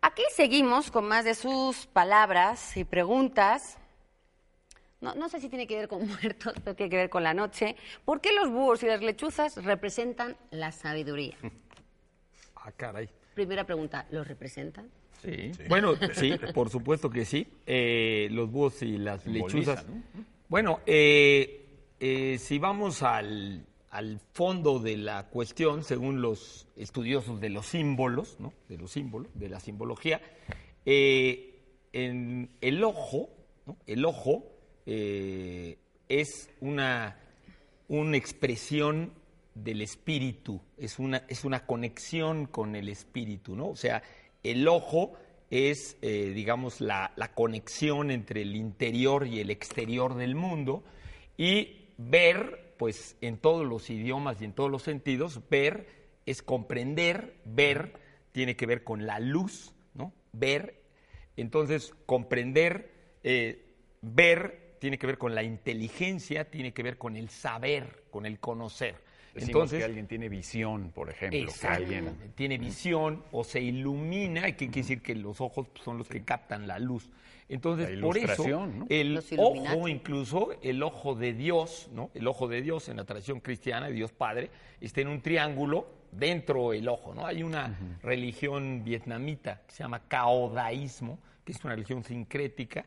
[0.00, 3.78] Aquí seguimos con más de sus palabras y preguntas.
[5.04, 7.34] No, no sé si tiene que ver con muertos, pero tiene que ver con la
[7.34, 7.76] noche.
[8.06, 11.36] ¿Por qué los búhos y las lechuzas representan la sabiduría?
[12.66, 13.10] Ah, caray.
[13.34, 14.88] Primera pregunta, ¿los representan?
[15.20, 15.52] Sí.
[15.68, 17.46] Bueno, sí, por supuesto que sí.
[17.66, 19.86] Eh, los búhos y las Simboliza, lechuzas.
[19.86, 20.02] ¿no?
[20.48, 21.66] Bueno, eh,
[22.00, 28.40] eh, si vamos al, al fondo de la cuestión, según los estudiosos de los símbolos,
[28.40, 28.54] ¿no?
[28.70, 30.22] de los símbolos, de la simbología,
[30.86, 31.60] eh,
[31.92, 33.28] en el ojo,
[33.66, 33.76] ¿no?
[33.86, 34.53] el ojo
[34.86, 37.18] eh, es una,
[37.88, 39.12] una expresión
[39.54, 43.68] del espíritu, es una, es una conexión con el espíritu, ¿no?
[43.68, 44.02] O sea,
[44.42, 45.14] el ojo
[45.50, 50.82] es, eh, digamos, la, la conexión entre el interior y el exterior del mundo
[51.36, 55.86] y ver, pues en todos los idiomas y en todos los sentidos, ver
[56.26, 57.94] es comprender, ver
[58.32, 60.12] tiene que ver con la luz, ¿no?
[60.32, 60.82] Ver,
[61.36, 62.90] entonces comprender,
[63.22, 63.64] eh,
[64.02, 68.38] ver tiene que ver con la inteligencia, tiene que ver con el saber, con el
[68.38, 68.96] conocer.
[69.32, 71.50] Decimos Entonces, que alguien tiene visión, por ejemplo.
[71.58, 75.96] que alguien Tiene visión o se ilumina, y que quiere decir que los ojos son
[75.96, 77.08] los que captan la luz.
[77.48, 78.44] Entonces, La por eso,
[78.90, 82.10] el ojo, incluso el ojo de Dios, ¿no?
[82.12, 84.50] El ojo de Dios en la tradición cristiana, Dios Padre,
[84.82, 87.24] está en un triángulo dentro del ojo, ¿no?
[87.24, 92.84] Hay una religión vietnamita que se llama caodaísmo, que es una religión sincrética,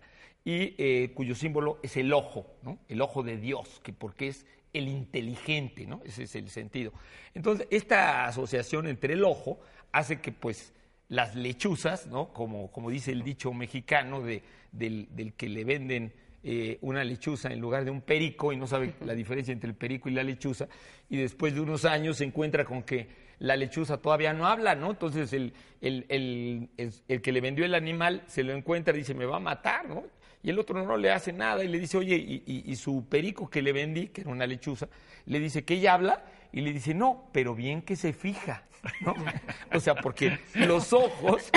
[0.47, 2.79] y eh, cuyo símbolo es el ojo, ¿no?
[2.87, 5.99] El ojo de Dios, que porque es el inteligente, ¿no?
[6.05, 6.93] Ese es el sentido.
[7.33, 9.59] Entonces, esta asociación entre el ojo
[9.91, 10.71] hace que, pues,
[11.09, 12.31] las lechuzas, ¿no?
[12.31, 17.51] Como, como dice el dicho mexicano de, del, del que le venden eh, una lechuza
[17.51, 20.23] en lugar de un perico y no sabe la diferencia entre el perico y la
[20.23, 20.69] lechuza,
[21.09, 24.91] y después de unos años se encuentra con que la lechuza todavía no habla, ¿no?
[24.91, 28.99] Entonces el, el, el, el- el que le vendió el animal se lo encuentra y
[28.99, 30.05] dice, me va a matar, ¿no?
[30.47, 33.05] Y el otro no le hace nada y le dice, oye, y, y- y su
[33.09, 34.87] perico que le vendí, que era una lechuza,
[35.25, 38.63] le dice que ella habla y le dice, no, pero bien que se fija.
[39.01, 39.13] ¿no?
[39.75, 41.49] O sea, porque los ojos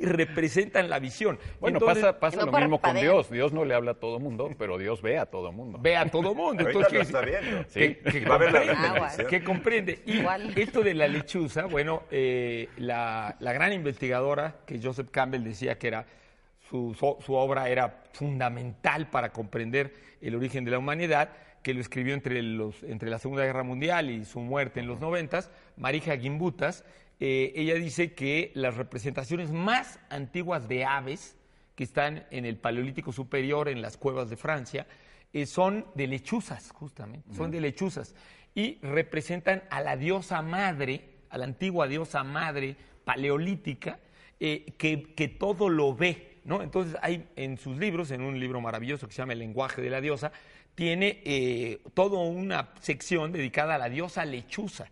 [0.00, 1.38] representan la visión.
[1.60, 2.96] Bueno, Entonces, pasa, pasa no lo mismo con.
[2.96, 3.30] Dios.
[3.30, 5.78] Dios no le habla a todo mundo, pero Dios ve a todo mundo.
[5.80, 6.66] ve a todo mundo.
[6.66, 7.64] Entonces, lo ¿qué- está viendo.
[7.72, 10.02] que, que Y va a ver la comprende, que comprende.
[10.06, 10.52] Y Igual.
[10.58, 15.86] esto de la lechuza, bueno, eh, la, la gran investigadora que Joseph Campbell decía que
[15.88, 16.06] era
[16.68, 16.94] su,
[17.28, 21.30] obra era fundamental para comprender el origen de la humanidad,
[21.62, 25.00] que lo escribió entre, los, entre la Segunda Guerra Mundial y su muerte en los
[25.00, 26.84] noventas, Marija Gimbutas,
[27.20, 31.36] eh, ella dice que las representaciones más antiguas de aves
[31.74, 34.86] que están en el Paleolítico Superior, en las cuevas de Francia,
[35.32, 38.14] eh, son de lechuzas, justamente, son de lechuzas,
[38.54, 43.98] y representan a la diosa madre, a la antigua diosa madre paleolítica,
[44.38, 46.62] eh, que, que todo lo ve, ¿no?
[46.62, 49.90] Entonces hay en sus libros, en un libro maravilloso que se llama El lenguaje de
[49.90, 50.32] la diosa,
[50.74, 54.90] tiene eh, toda una sección dedicada a la diosa lechuza.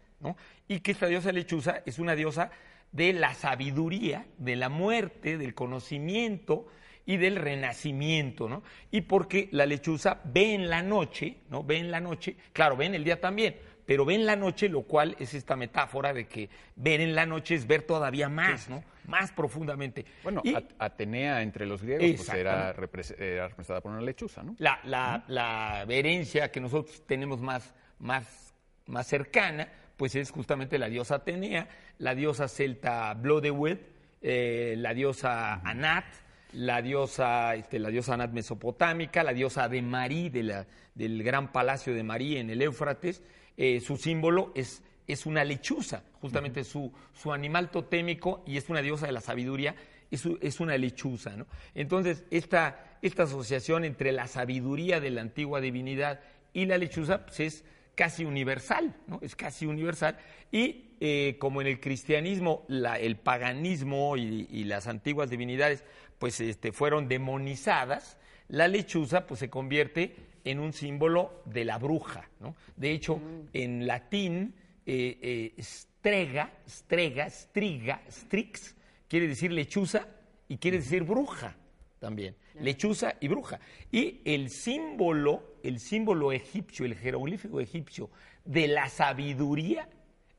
[0.68, 2.50] Y que esta diosa lechuza es una diosa
[2.92, 6.68] de la sabiduría, de la muerte, del conocimiento
[7.04, 8.62] y del renacimiento.
[8.90, 11.64] Y porque la lechuza ve en la noche, ¿no?
[11.64, 13.56] Ve en la noche, claro, ve en el día también,
[13.86, 17.26] pero ve en la noche, lo cual es esta metáfora de que ver en la
[17.26, 18.82] noche es ver todavía más, ¿no?
[19.06, 20.04] Más profundamente.
[20.22, 24.42] Bueno, Y- At- Atenea entre los griegos pues, era, repres- era representada por una lechuza,
[24.42, 24.54] ¿no?
[24.58, 28.54] la, la, la herencia que nosotros tenemos más, más,
[28.86, 31.68] más cercana, pues es justamente la diosa Atenea,
[31.98, 33.78] la diosa celta Blodeuwedd,
[34.22, 36.04] eh, la diosa Anat,
[36.52, 41.50] la diosa, este, la diosa Anat mesopotámica, la diosa de Marí, de la- del gran
[41.50, 43.22] palacio de Marí en el Éufrates.
[43.56, 48.80] Eh, su símbolo es, es una lechuza, justamente su, su animal totémico, y es una
[48.82, 49.74] diosa de la sabiduría,
[50.10, 51.36] es, es una lechuza.
[51.36, 51.46] ¿no?
[51.74, 56.20] Entonces, esta, esta asociación entre la sabiduría de la antigua divinidad
[56.52, 59.18] y la lechuza pues, es casi universal, ¿no?
[59.22, 60.18] es casi universal.
[60.50, 65.84] Y eh, como en el cristianismo la- el paganismo y, y las antiguas divinidades
[66.18, 72.28] pues, este, fueron demonizadas, la lechuza pues, se convierte en un símbolo de la bruja.
[72.40, 72.54] ¿no?
[72.76, 73.20] De hecho,
[73.52, 74.54] en latín,
[74.86, 78.74] eh, eh, strega, strega, striga, strix,
[79.08, 80.06] quiere decir lechuza
[80.48, 81.56] y quiere decir bruja
[81.98, 82.34] también.
[82.54, 83.60] Lechuza y bruja.
[83.90, 88.10] Y el símbolo, el símbolo egipcio, el jeroglífico egipcio
[88.44, 89.88] de la sabiduría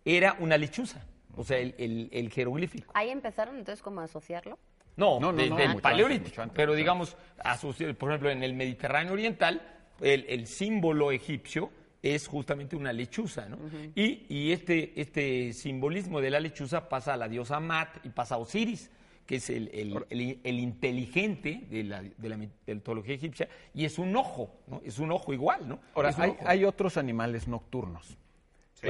[0.06, 1.06] era una lechuza.
[1.36, 2.92] O sea, el, el- el jeroglífico.
[2.94, 4.60] Ahí empezaron entonces como a asociarlo.
[4.96, 6.20] No, No, no, desde no, el mucho paleolítico.
[6.26, 11.12] antes, mucho antes, pero digamos, asoci- por ejemplo, en el Mediterráneo Oriental, el, el símbolo
[11.12, 11.70] egipcio
[12.02, 13.58] es justamente una lechuza, ¿no?
[13.96, 18.36] y, y este, este simbolismo de la lechuza pasa a la diosa Mat y pasa
[18.36, 18.92] a Osiris,
[19.26, 23.98] que es el, el- el- el inteligente de la, de la mitología egipcia, y es
[23.98, 24.82] un ojo, ¿no?
[24.84, 25.80] Es un ojo igual, ¿no?
[25.96, 28.18] Ahora, hay, hay otros animales nocturnos.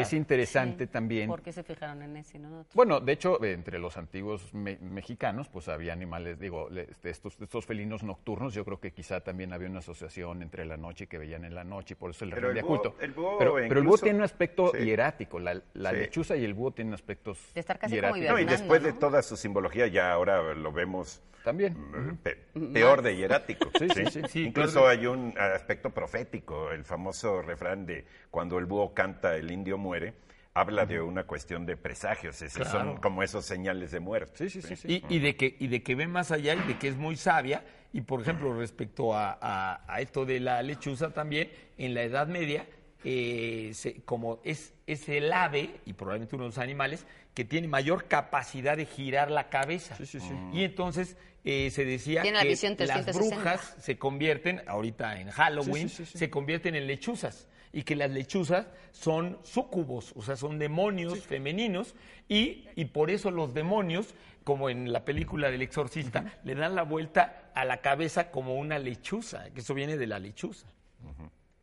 [0.01, 1.27] Es interesante también.
[1.29, 2.65] ¿Por qué se fijaron en ese no?
[2.73, 7.39] Bueno, de hecho, entre los antiguos me- mexicanos, pues había animales, digo, le- este, estos,
[7.39, 11.17] estos felinos nocturnos, yo creo que quizá también había una asociación entre la noche que
[11.17, 12.95] veían en la noche, y por eso el rendía búho- culto.
[12.99, 14.79] el búho pero, pero el búho tiene un aspecto Sí.
[14.83, 15.95] hierático, la, la Sí.
[15.97, 18.33] lechuza y el búho tienen aspectos De estar casi como hieráticos.
[18.35, 21.73] No, y después de toda su simbología, ya ahora lo vemos También.
[21.73, 22.37] eh, pe-
[22.73, 23.69] peor de hierático.
[23.77, 24.21] Sí, sí, sí.
[24.29, 29.51] Sí, Incluso hay un aspecto profético, el famoso refrán de cuando el búho canta, el
[29.51, 30.13] indio muere,
[30.55, 34.49] habla de una cuestión de presagios, esos son como esos señales de muerte.
[34.49, 34.75] Sí, sí, sí.
[34.75, 35.03] sí.
[35.09, 37.15] Y, y de que, y de que ve más allá y de que es muy
[37.15, 37.63] sabia.
[37.91, 42.27] Y por ejemplo, respecto a, a- a esto de la lechuza también, en la Edad
[42.27, 42.65] Media,
[43.03, 47.67] eh, se- como es, es el ave, y probablemente uno de los animales, que tiene
[47.67, 49.95] mayor capacidad de girar la cabeza.
[49.95, 50.33] Sí, sí, sí.
[50.53, 52.59] Y entonces eh, se decía Tiene que las
[53.05, 53.17] 360.
[53.35, 56.17] brujas se convierten, ahorita en Halloween, Sí, sí, sí, sí.
[56.19, 57.47] se convierten en lechuzas.
[57.73, 61.95] Y que las lechuzas son súcubos, o sea, son demonios femeninos.
[62.29, 66.83] Y, y por eso los demonios, como en la película del exorcista, le dan la
[66.83, 70.67] vuelta a la cabeza como una lechuza, que eso viene de la lechuza,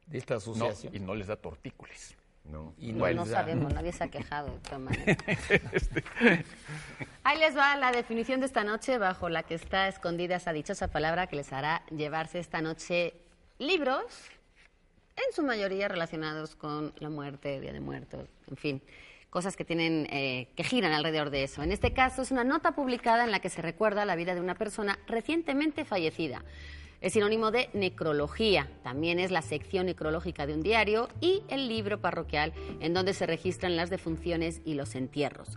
[0.07, 0.95] de esta No, asociación.
[0.97, 2.17] y no les da tortícolis.
[2.45, 2.75] No.
[2.79, 4.59] Y No, sabemos, nadie se ha quejado.
[7.23, 10.89] Ahí les va la definición de esta noche bajo la que está escondida esa dichosa
[10.89, 13.15] palabra que les hará llevarse esta noche
[13.59, 14.03] libros,
[15.29, 18.83] en su mayoría relacionados con la muerte, Día de Muertos, en fin,
[19.31, 21.63] cosas que tienen, eh, que giran alrededor de eso.
[21.63, 24.41] En este caso es una nota publicada en la que se recuerda la vida de
[24.41, 26.45] una persona recientemente fallecida.
[27.01, 32.01] Es sinónimo de necrología, también es la sección necrológica de un diario y el libro
[32.01, 35.57] parroquial en donde se registran las defunciones y los entierros.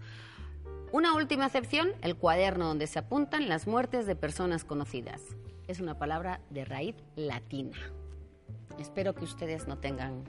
[0.93, 5.21] Una última excepción, el cuaderno donde se apuntan las muertes de personas conocidas.
[5.67, 7.75] Es una palabra de raíz latina.
[8.79, 10.23] Espero que ustedes no tengan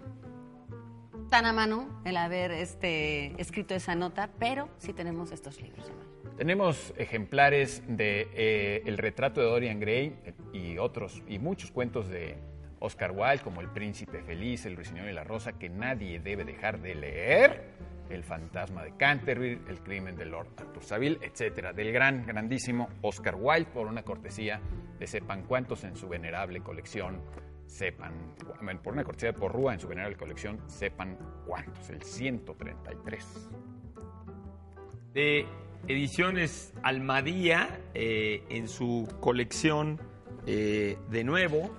[1.30, 5.90] tan a mano el haber este, escrito esa nota, pero sí tenemos estos libros.
[6.36, 10.16] Tenemos ejemplares de eh, El retrato de Dorian Gray
[10.52, 12.36] y otros, y muchos cuentos de
[12.80, 16.80] Oscar Wilde, como El príncipe feliz, El ruiseñor y la rosa, que nadie debe dejar
[16.80, 17.74] de leer.
[18.10, 23.34] El fantasma de Canterville, El crimen de Lord Arthur Saville, etcétera, del gran, grandísimo Oscar
[23.34, 24.60] Wilde, por una cortesía
[24.98, 27.22] de sepan cuántos en su venerable colección
[27.66, 28.34] sepan,
[28.82, 33.50] por una cortesía de Porrúa en su venerable colección, sepan cuántos, el 133.
[35.12, 35.46] De
[35.86, 40.00] Ediciones Almadía, eh, en su colección
[40.46, 41.70] eh, de nuevo,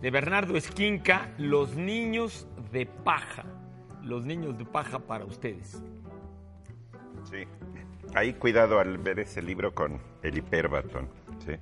[0.00, 3.44] de Bernardo Esquinca, Los niños de paja.
[4.02, 5.80] Los niños de paja para ustedes.
[7.30, 7.44] Sí.
[8.14, 11.08] Ahí cuidado al ver ese libro con el hiperbatón.
[11.46, 11.52] ¿sí?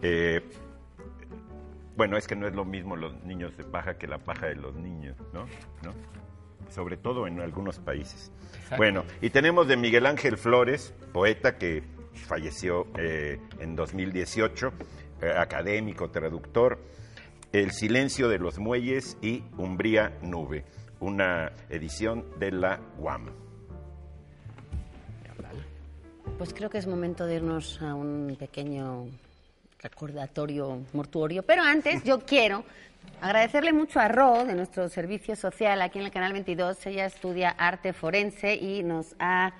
[0.00, 0.40] Eh,
[1.96, 4.56] bueno, es que no es lo mismo los niños de paja que la paja de
[4.56, 5.46] los niños, ¿no?
[5.82, 5.92] ¿No?
[6.70, 8.32] Sobre todo en algunos países.
[8.76, 11.82] Bueno, y tenemos de Miguel Ángel Flores, poeta que
[12.14, 14.72] falleció eh, en 2018,
[15.22, 16.78] eh, académico, traductor,
[17.52, 20.64] El silencio de los muelles y Umbría Nube,
[21.00, 23.30] una edición de la UAM.
[26.38, 29.06] Pues creo que es momento de irnos a un pequeño
[29.82, 31.42] recordatorio mortuorio.
[31.42, 32.64] Pero antes yo quiero
[33.20, 36.86] agradecerle mucho a Ro de nuestro servicio social aquí en el Canal 22.
[36.86, 39.52] Ella estudia arte forense y nos ha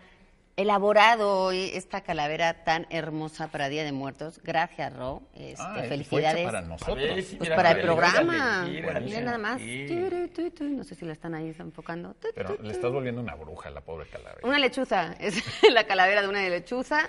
[0.57, 4.41] elaborado hoy esta calavera tan hermosa para Día de Muertos.
[4.45, 5.23] Gracias, Ro.
[5.35, 6.45] Este, Ah, felicidades.
[6.45, 7.25] Para nosotros.
[7.39, 8.67] Pues para el programa.
[8.67, 9.61] Mira nada más.
[9.61, 12.15] No sé si la están ahí enfocando.
[12.35, 14.41] Pero le estás volviendo una bruja a la pobre calavera.
[14.47, 15.15] Una lechuza.
[15.21, 17.09] Es la calavera de una lechuza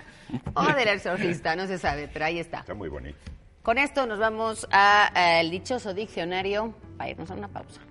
[0.53, 1.55] o del exorcista.
[1.55, 2.59] No se sabe, pero ahí está.
[2.59, 3.17] Está muy bonito.
[3.61, 7.81] Con esto nos vamos al dichoso diccionario para irnos a una pausa.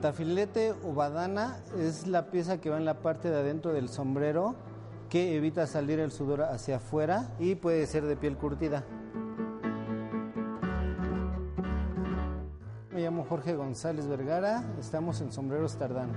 [0.00, 4.54] Tafilete o badana es la pieza que va en la parte de adentro del sombrero
[5.10, 8.82] que evita salir el sudor hacia afuera y puede ser de piel curtida.
[12.92, 16.10] Me llamo Jorge González Vergara, estamos en Sombreros Tardán.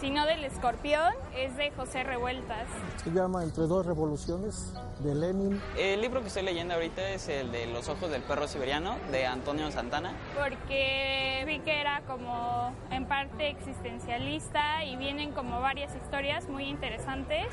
[0.00, 2.68] Sino del Escorpión, es de José Revueltas.
[3.02, 5.60] Se llama Entre dos revoluciones de Lenin.
[5.76, 9.26] El libro que estoy leyendo ahorita es el de Los ojos del perro siberiano de
[9.26, 10.12] Antonio Santana.
[10.36, 17.48] Porque vi que era como en parte existencialista y vienen como varias historias muy interesantes.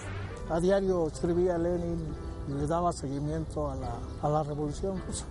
[0.47, 2.15] A diario escribía Lenin
[2.47, 5.25] y le daba seguimiento a la, a la revolución, pues,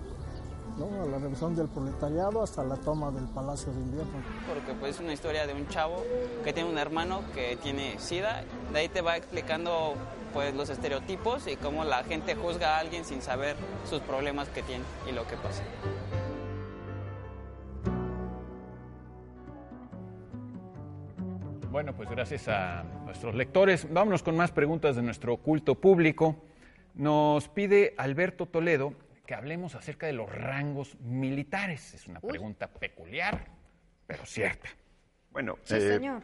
[0.78, 1.02] ¿no?
[1.02, 4.12] a la revolución del proletariado hasta la toma del Palacio de Invierno.
[4.48, 6.02] Porque pues es una historia de un chavo
[6.42, 8.44] que tiene un hermano que tiene sida.
[8.72, 9.94] De ahí te va explicando
[10.32, 13.56] pues los estereotipos y cómo la gente juzga a alguien sin saber
[13.88, 15.62] sus problemas que tiene y lo que pasa.
[21.70, 23.92] Bueno, pues gracias a nuestros lectores.
[23.92, 26.36] Vámonos con más preguntas de nuestro culto público.
[26.94, 28.92] Nos pide Alberto Toledo
[29.26, 31.94] que hablemos acerca de los rangos militares.
[31.94, 33.46] Es una pregunta peculiar,
[34.06, 34.68] pero cierta.
[35.30, 36.22] Bueno, Sí, eh, señor.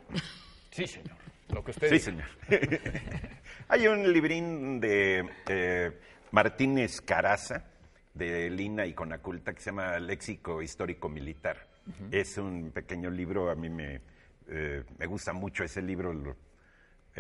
[0.71, 1.17] Sí, señor.
[1.49, 2.29] Lo que usted Sí, señor.
[3.69, 5.99] Hay un librín de eh,
[6.31, 7.65] Martínez Caraza,
[8.15, 11.69] de Lina y Conaculta, que se llama Léxico Histórico Militar.
[12.13, 14.01] Es un pequeño libro, a mí me,
[14.49, 16.13] eh, me gusta mucho ese libro.
[16.13, 16.37] lo-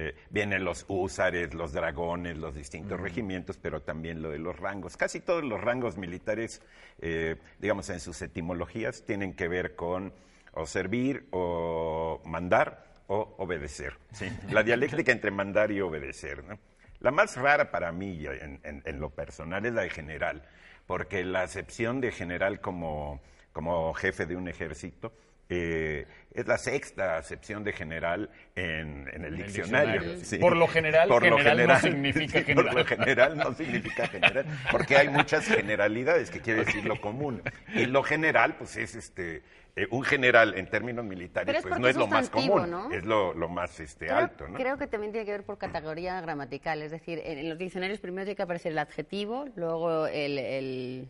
[0.02, 4.96] eh, vienen los húsares, los dragones, los distintos regimientos, pero también lo de los rangos.
[4.96, 6.62] Casi todos los rangos militares,
[7.00, 10.12] eh, digamos, en sus etimologías, tienen que ver con
[10.52, 13.98] o servir, o mandar, o obedecer.
[14.12, 14.26] ¿sí?
[14.50, 16.44] La dialéctica entre mandar y obedecer.
[16.44, 16.58] ¿no?
[17.00, 20.42] La más rara para mí, en, en- en lo personal, es la de general,
[20.86, 23.20] porque la acepción de general como,
[23.52, 25.12] como jefe de un ejército
[25.50, 30.00] eh, es la sexta acepción de general en, en el el diccionario.
[30.00, 30.40] diccionario.
[30.40, 32.64] Por lo general, general no significa sí, general.
[32.66, 37.42] Por lo general no significa general, porque hay muchas generalidades que quiere decir lo común.
[37.74, 39.42] Y lo general, pues es este
[39.76, 42.92] eh, un general en términos militares, pues no es es lo más común, ¿no?
[42.92, 44.58] es lo, lo más este, Creo, alto, ¿no?
[44.58, 46.82] creo que también tiene que ver por categoría gramatical.
[46.82, 51.08] Es decir, en, en los diccionarios primero tiene que aparecer el adjetivo, luego el, el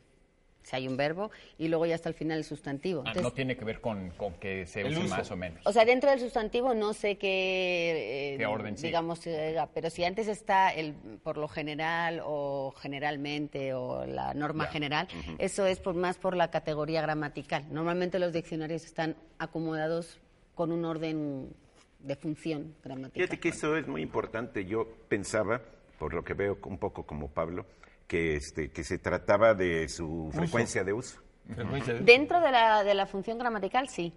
[0.62, 3.00] si hay un verbo, y luego ya hasta el final el sustantivo.
[3.00, 5.08] Ah, Entonces, no tiene que ver con, con que se use uso.
[5.16, 5.66] más o menos.
[5.66, 10.04] o sea, dentro del sustantivo no sé qué, eh, ¿Qué orden digamos, eh, pero si
[10.04, 10.92] antes está el
[11.22, 14.70] por lo general o generalmente o la norma Ya.
[14.72, 15.08] general,
[15.38, 17.64] eso es por, más por la categoría gramatical.
[17.70, 20.18] Normalmente los diccionarios están acomodados
[20.54, 21.52] con un orden
[22.00, 23.22] de función gramatical.
[23.22, 24.64] Fíjate que eso es muy importante.
[24.64, 25.60] Yo pensaba,
[25.98, 27.66] por lo que veo un poco como Pablo,
[28.10, 31.20] que, este, que se trataba de su frecuencia de uso.
[31.54, 34.12] Frecuencia de- Dentro de la, de la función gramatical, sí.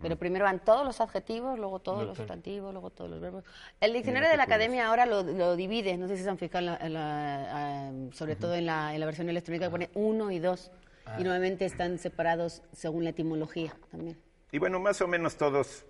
[0.00, 3.44] Pero primero van todos los adjetivos, luego todos los sustantivos, luego todos los verbos.
[3.80, 6.36] El diccionario Mira de la academia ahora lo, lo divide, no sé si se han
[6.36, 7.48] fijado, en la- en la,
[7.88, 10.70] ah, sobre todo en la, en la versión electrónica, que pone uno y dos.
[11.06, 11.16] Ah.
[11.18, 14.18] Y normalmente están separados según la etimología también.
[14.52, 15.86] Y bueno, más o menos todos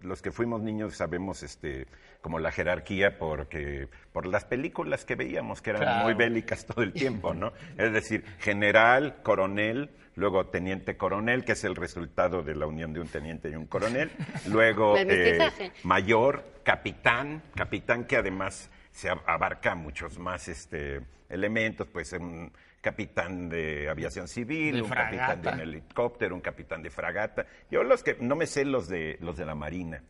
[0.00, 1.86] los que fuimos niños sabemos este
[2.20, 6.04] como la jerarquía porque por las películas que veíamos que eran Claro.
[6.04, 7.52] muy bélicas todo el tiempo, ¿no?
[7.76, 13.00] Es decir, general, coronel, luego teniente coronel, que es el resultado de la unión de
[13.00, 14.10] un teniente y un coronel,
[14.48, 15.72] luego mestizaje.
[15.84, 23.48] mayor, capitán, capitán que además se ab- abarca muchos más este elementos, pues un capitán
[23.48, 27.46] de aviación civil, De un capitán de un helicóptero, un capitán de fragata.
[27.70, 30.02] Yo los que no me sé los de los de la marina.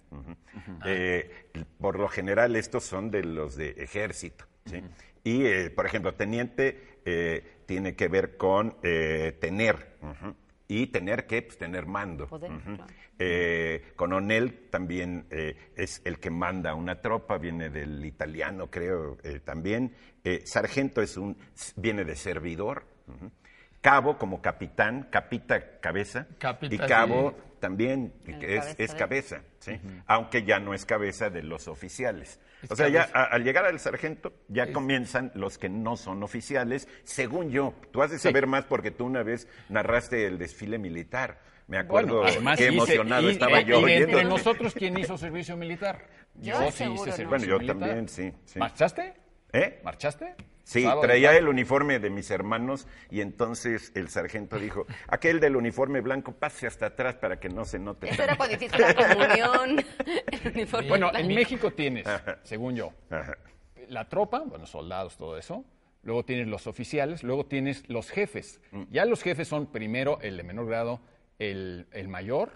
[0.85, 1.51] Eh,
[1.81, 4.45] por lo general estos son de los de ejército.
[4.66, 4.83] ¿sí?
[5.25, 9.97] Y eh, por ejemplo teniente eh, tiene que ver con eh, tener.
[10.69, 12.27] Y tener que pues, tener mando.
[12.27, 12.77] Poder, ujú.
[12.77, 12.93] claro.
[13.19, 19.41] Eh, coronel también eh, es el que manda una tropa, viene del italiano, creo, eh,
[19.41, 19.95] también.
[20.23, 21.37] Eh, sargento es un,
[21.77, 22.85] viene de servidor.
[23.81, 26.27] Cabo como capitán, capita cabeza.
[26.39, 27.57] Capita, y cabo sí.
[27.61, 29.81] también es, cabeza es cabeza, ¿sí?
[30.07, 32.39] aunque ya no es cabeza de los oficiales.
[32.63, 36.23] Es o sea, ya a- al llegar al sargento ya comienzan los que no son
[36.23, 37.75] oficiales, según yo.
[37.93, 41.41] Tú has de saber más porque tú una vez narraste el desfile militar.
[41.69, 44.37] Me acuerdo Bueno, además qué hice- emocionado y- estaba y- yo y entre oyendo.
[44.37, 46.07] nosotros, ¿quién hizo servicio militar?
[46.41, 47.13] Yo seguro no.
[47.13, 47.79] servicio Bueno, yo militar.
[47.79, 48.59] también, sí, sí.
[48.61, 49.15] ¿Marchaste?
[49.53, 49.81] ¿Eh?
[49.83, 50.35] ¿Marchaste?
[50.63, 55.57] Sí, Sábado, traía el uniforme de mis hermanos y entonces el sargento dijo, aquel del
[55.57, 58.11] uniforme blanco pase hasta atrás para que no se note.
[58.11, 59.85] Eso era cuando hiciste la comunión.
[60.55, 61.28] uniforme Bueno, en.
[61.28, 62.07] México tienes,
[62.42, 62.92] según yo,
[63.88, 65.64] la tropa, bueno, soldados, todo eso.
[66.03, 68.61] Luego tienes los oficiales, luego tienes los jefes.
[68.70, 68.82] Mm.
[68.90, 71.01] Ya los jefes son primero el de menor grado,
[71.38, 72.53] el, el mayor,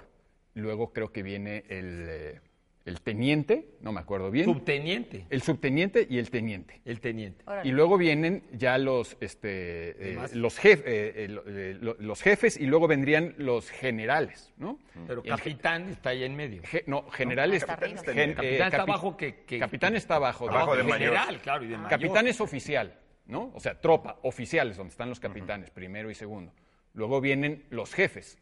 [0.55, 2.40] luego creo que viene el, eh,
[2.85, 4.45] el teniente, no me acuerdo bien.
[4.45, 5.26] Subteniente.
[5.30, 6.80] el subteniente y el teniente.
[6.85, 7.45] El teniente.
[7.47, 7.68] Órale.
[7.68, 12.57] Y luego vienen ya los, este, eh, los, jef- eh, eh, eh, lo- los jefes
[12.59, 14.78] y luego vendrían los generales, ¿no?
[15.07, 16.62] Pero el capitán está allá en medio.
[16.87, 17.62] no, generales.
[17.62, 18.03] Hasta arriba.
[18.03, 20.49] gen- eh, Capitán está capi- abajo que- que- Capitán está abajo.
[20.51, 20.99] Abajo de mayor.
[20.99, 21.91] general, claro, y de mayor.
[21.91, 23.53] Capitán es oficial, ¿no?
[23.55, 26.53] O sea, tropa, oficiales, donde están los capitanes, primero y segundo.
[26.95, 28.39] Luego vienen los jefes.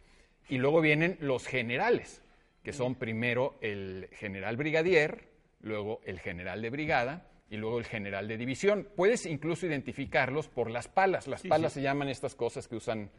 [0.48, 2.22] Y luego vienen los generales,
[2.62, 5.28] que son primero el general brigadier,
[5.60, 8.88] luego el general de brigada y luego el general de división.
[8.96, 11.26] Puedes incluso identificarlos por las palas.
[11.26, 13.10] Las palas se llaman estas cosas que usan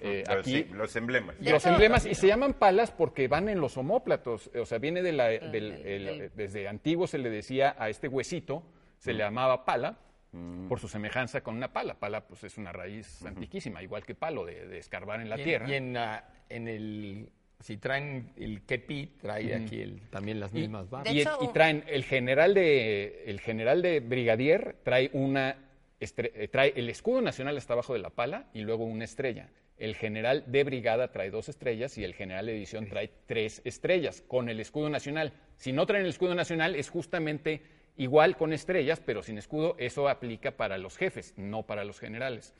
[0.00, 0.50] eh, Los- aquí.
[0.50, 1.36] sí, los emblemas.
[1.40, 5.12] Los emblemas, y se llaman palas porque van en los homóplatos, o sea, viene de
[5.12, 8.64] la, del, del- el- del- desde antiguo se le decía a este huesito,
[8.98, 9.98] se le llamaba pala,
[10.32, 10.66] Mm.
[10.66, 11.94] por su semejanza con una pala.
[11.94, 15.40] Pala, pues, es una raíz antiquísima, igual que palo, de, de escarbar en la Y
[15.40, 15.68] en- tierra.
[15.68, 17.28] Y en, la- en el.
[17.64, 21.14] Si traen el kepi, trae aquí el- también las mismas barras.
[21.14, 25.56] Y, hecho, y traen el general de el general de brigadier trae una
[25.98, 29.48] estre- eh, trae el escudo nacional está abajo de la pala y luego una estrella.
[29.78, 34.22] El general de brigada trae dos estrellas y el general de división trae tres estrellas
[34.28, 35.32] con el escudo nacional.
[35.56, 37.62] Si no traen el escudo nacional es justamente
[37.96, 39.74] igual con estrellas, pero sin escudo.
[39.78, 42.52] Eso aplica para los jefes, no para los generales.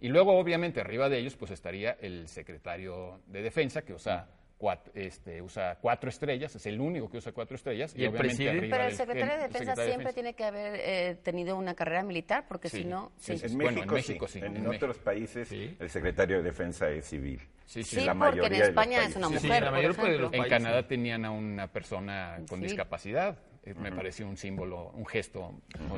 [0.00, 4.28] Y luego, obviamente, arriba de ellos, pues estaría el secretario de defensa, que usa
[4.58, 7.92] cuatro, este, usa cuatro estrellas, es el único que usa cuatro estrellas.
[7.96, 8.58] ¿Y el obviamente presidente?
[8.60, 10.14] arriba Pero el del secretario de defensa secretario de siempre defensa.
[10.14, 12.78] tiene que haber eh, tenido una carrera militar, porque Sí.
[12.78, 13.36] si no, sí.
[13.38, 14.70] Sí, En Bueno, México, en México sí, En, en México.
[14.76, 15.76] otros países Sí.
[15.78, 17.40] el secretario de defensa es civil.
[17.66, 17.96] Sí, sí.
[18.00, 20.30] Sí, la porque en mayoría España es una Sí, sí, mujer, por ejemplo.
[20.32, 20.48] En.
[20.48, 22.64] Canadá tenían a una persona con Sí.
[22.66, 23.38] discapacidad.
[23.66, 25.54] Eh, Me pareció un símbolo, un gesto.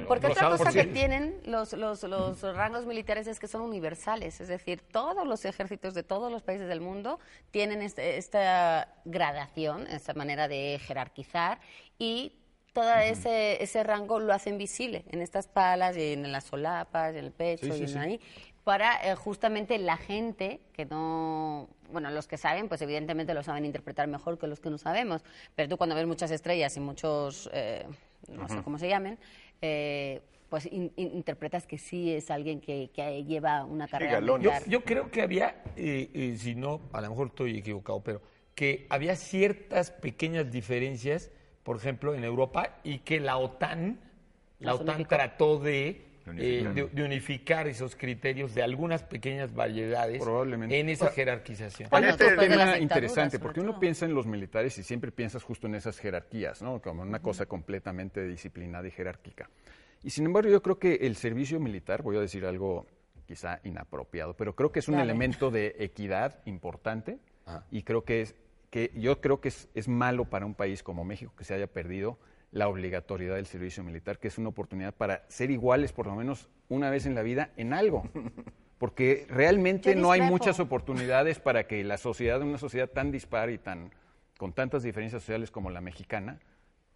[0.06, 4.40] Porque otra cosa por que tienen los, los, los rangos militares es que son universales,
[4.40, 7.18] es decir, todos los ejércitos de todos los países del mundo
[7.50, 11.58] tienen este- esta gradación, esta manera de jerarquizar
[11.98, 12.32] y
[12.72, 17.24] todo ese, ese rango lo hacen visible en estas palas y en las solapas, en
[17.24, 17.98] el pecho Sí, sí, y en sí.
[17.98, 18.20] ahí,
[18.66, 23.64] para eh, justamente la gente que no, bueno, los que saben, pues evidentemente lo saben
[23.64, 25.22] interpretar mejor que los que no sabemos,
[25.54, 27.86] pero tú cuando ves muchas estrellas y muchos, eh,
[28.28, 29.20] no sé cómo se llamen,
[29.62, 34.18] eh, pues in- in- interpretas que sí es alguien que, que lleva una carrera.
[34.42, 38.20] Yo, yo creo que había, eh, eh, si no, a lo mejor estoy equivocado, pero
[38.56, 41.30] que había ciertas pequeñas diferencias,
[41.62, 44.00] por ejemplo, en Europa, y que la OTAN,
[44.58, 45.08] la OTAN unificó.
[45.10, 46.70] trató de, Unificar.
[46.70, 50.78] eh, de, de unificar esos criterios de algunas pequeñas variedades Probablemente.
[50.78, 51.88] en esa jerarquización.
[51.90, 55.42] Después un de las tema interesante, porque uno piensa en los militares y siempre piensas
[55.42, 56.80] justo en esas jerarquías, ¿no?
[56.80, 59.48] Como una cosa completamente disciplinada y jerárquica.
[60.02, 62.86] Y sin embargo, yo creo que el servicio militar, voy a decir algo
[63.26, 65.10] quizá inapropiado, pero creo que es un Dale.
[65.10, 67.18] elemento de equidad importante
[67.70, 68.34] y creo que es
[68.70, 71.66] que yo creo que es, es malo para un país como México que se haya
[71.66, 72.18] perdido
[72.56, 76.48] la obligatoriedad del servicio militar, que es una oportunidad para ser iguales por lo menos
[76.70, 78.08] una vez en la vida en algo.
[78.78, 83.58] Porque realmente no hay muchas oportunidades para que la sociedad, una sociedad tan dispar y
[83.58, 83.90] tan
[84.38, 86.40] con tantas diferencias sociales como la mexicana,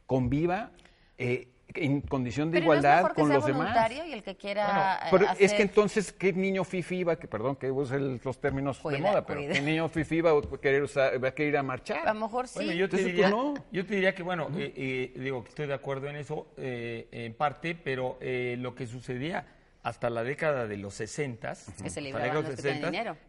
[0.06, 0.72] conviva
[1.20, 3.60] eh, en condición de Pero ¿no es igualdad mejor que con sea los demás.
[3.60, 7.14] voluntario y el que quiera Bueno, pero es hacer- que entonces, ¿qué niño fifi va,
[7.14, 9.52] que, perdón que use el- los términos Cuida, de moda, pero cuida.
[9.52, 12.08] qué niño fifi va a querer, usar- va a querer ir a marchar?
[12.08, 12.54] A lo mejor sí.
[12.56, 13.54] Bueno, yo te, Entonces, diría, no.
[13.70, 17.06] yo te diría que, bueno, eh, eh, digo que estoy de acuerdo en eso eh,
[17.12, 19.46] en parte, pero eh, lo que sucedía
[19.84, 22.44] hasta la década de los 60 que se libraban los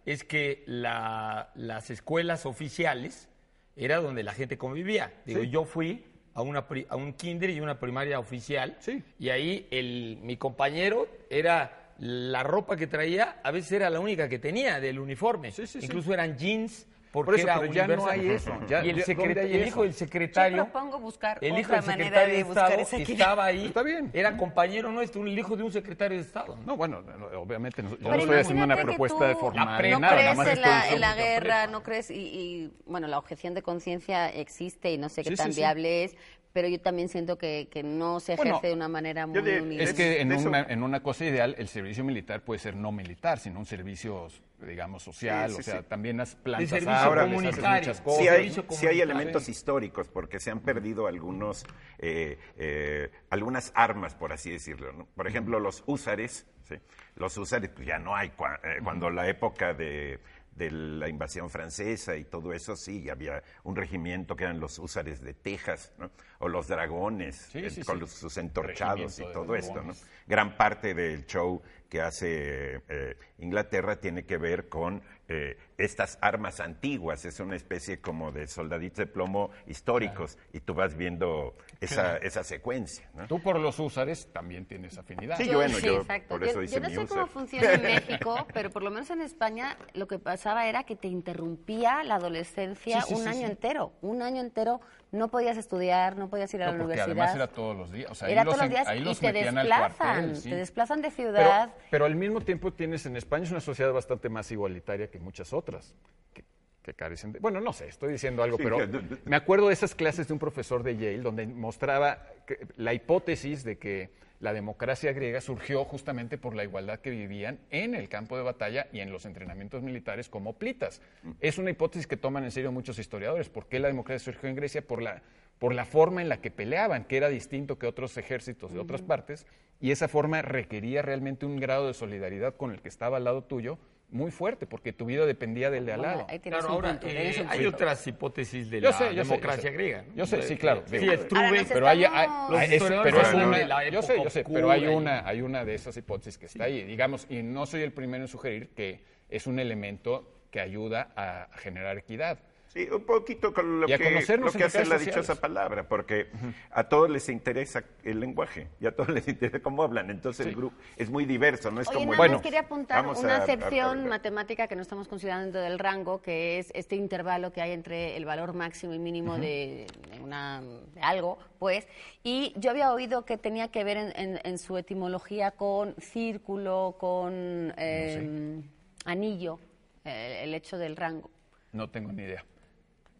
[0.08, 3.30] es que la- las escuelas oficiales
[3.76, 5.14] era donde la gente convivía.
[5.26, 9.04] Digo, yo fui a, una, pri- a un kinder y una primaria oficial Sí.
[9.20, 14.28] y ahí el, mi compañero era la ropa que traía, a veces era la única
[14.28, 15.52] que tenía del uniforme.
[15.52, 15.86] Sí, sí, sí.
[15.86, 18.96] Incluso eran jeans porque Por eso, era pero ya no hay eso, ya- y el,
[18.98, 19.68] ya- secreta- ¿dónde hay el eso?
[19.68, 22.80] hijo del secretario Yo propongo buscar el hijo otra del manera secretario de de buscar
[22.80, 24.10] esa que estaba ahí Está bien.
[24.14, 26.58] era compañero nuestro, el hijo de un secretario de Estado.
[26.66, 30.16] No, bueno, no, obviamente no, yo no estoy haciendo una propuesta formal no nada, nada
[30.16, 33.54] crees más en la, diciendo- en la guerra, no crees, y, y, bueno, la objeción
[33.54, 35.60] de conciencia existe y no sé qué Sí, tan sí, sí.
[35.60, 36.16] viable es,
[36.54, 39.62] pero yo también siento que, que no se Bueno, ejerce de una manera muy de-
[39.62, 39.88] universal.
[39.88, 43.40] Es que en una, en una cosa ideal, el servicio militar puede ser no militar,
[43.40, 44.28] sino un servicio,
[44.60, 45.50] digamos, social.
[45.50, 45.86] Sí, sí, o sea, sí.
[45.88, 47.80] también las plantas servicio árboles, haces comunitario.
[47.80, 48.22] muchas cosas.
[48.22, 51.66] Sí hay, sí hay elementos históricos, porque se han perdido algunos,
[52.00, 54.92] eh, eh, algunas armas, por así decirlo.
[54.92, 55.06] ¿no?
[55.16, 56.76] Por ejemplo, los húsares, ¿sí?
[57.16, 58.30] los húsares pues ya no hay.
[58.30, 60.20] cua- eh, Cuando la época de,
[60.56, 65.22] de la invasión francesa y todo eso, sí, había un regimiento que eran los húsares
[65.22, 66.12] de Texas, ¿no?
[66.42, 68.02] O los dragones, Sí, sí, con sí.
[68.02, 69.82] los- sus entorchados y todo esto.
[69.82, 69.94] ¿no?
[70.28, 76.60] Gran parte del show que hace eh, Inglaterra tiene que ver con eh, estas armas
[76.62, 77.26] antiguas.
[77.26, 82.44] Es una especie como de soldaditos de plomo históricos y tú vas viendo esa, esa
[82.44, 83.10] secuencia.
[83.14, 83.28] ¿no?
[83.28, 85.36] Tú por los húsares también tienes afinidad.
[85.38, 86.30] Sí, yo, bueno, sí, yo exacto.
[86.30, 88.92] por Yo- eso hice yo no mi sé cómo funciona en México, pero por lo
[88.92, 93.22] menos en España lo que pasaba era que te interrumpía la adolescencia Sí, sí, un
[93.24, 93.52] sí, año sí.
[93.52, 93.94] entero.
[94.02, 94.80] Un año entero
[95.12, 97.06] no podías estudiar, no podías ir a No, la universidad.
[97.06, 98.10] además era todos los días.
[98.12, 100.50] O sea, ahí Era todos los días ahí y los te desplazan, cuartel, sí.
[100.50, 101.74] te desplazan de Pero, ciudad.
[101.90, 105.52] pero al mismo tiempo tienes en España es una sociedad bastante más igualitaria que muchas
[105.52, 105.94] otras.
[106.34, 106.46] Que,
[106.82, 107.40] que carecen de...
[107.40, 110.34] Bueno, no sé, estoy diciendo algo, Sí, pero que- me acuerdo de esas clases de
[110.34, 115.86] un profesor de Yale donde mostraba que- la hipótesis de que la democracia griega surgió
[115.86, 119.84] justamente por la igualdad que vivían en el campo de batalla y en los entrenamientos
[119.84, 121.00] militares como plitas.
[121.40, 123.50] Es una hipótesis que toman en serio muchos historiadores.
[123.50, 124.82] ¿Por qué la democracia surgió en Grecia?
[124.82, 125.22] Por la,
[125.60, 129.04] por la forma en la que peleaban, que era distinto que otros ejércitos de otras
[129.04, 129.46] partes,
[129.80, 133.44] y esa forma requería realmente un grado de solidaridad con el que estaba al lado
[133.44, 133.78] tuyo
[134.12, 136.26] muy fuerte, porque tu vida dependía del de al lado.
[136.30, 137.76] ahí Claro, ahora punto, eh, hay punto.
[137.78, 139.72] otras hipótesis de Yo la sé, yo sé, yo democracia sé.
[139.72, 140.04] griega.
[140.08, 140.16] ¿no?
[140.16, 140.84] Yo sé, sí, claro.
[140.86, 142.28] Sí, Digo, Ahora nos pero hay, hay-
[142.76, 145.76] es- pero es una, yo sé, yo sé, época pero hay una, hay una de
[145.76, 149.48] esas hipótesis que está ahí, digamos, y no soy el primero en sugerir que es
[149.48, 152.40] un elemento que ayuda a generar equidad.
[152.74, 155.06] Sí, un poquito con lo Y que, lo que hace la sociales.
[155.06, 156.28] dichosa palabra, porque
[156.70, 160.10] a todos les interesa el lenguaje y a todos les interesa cómo hablan.
[160.10, 162.14] Entonces el grupo es muy diverso, no es Oye, como...
[162.14, 166.22] nada el- más quería apuntar vamos una a- matemática que no estamos considerando del rango,
[166.22, 170.62] que es este intervalo que hay entre el valor máximo y mínimo de, de una,
[170.94, 171.86] de algo, pues.
[172.24, 176.96] Y yo había oído que tenía que ver en, en- en su etimología con círculo,
[176.98, 178.62] con eh,
[179.04, 179.60] anillo,
[180.06, 181.30] eh, el hecho del rango.
[181.74, 182.46] No tengo ni idea.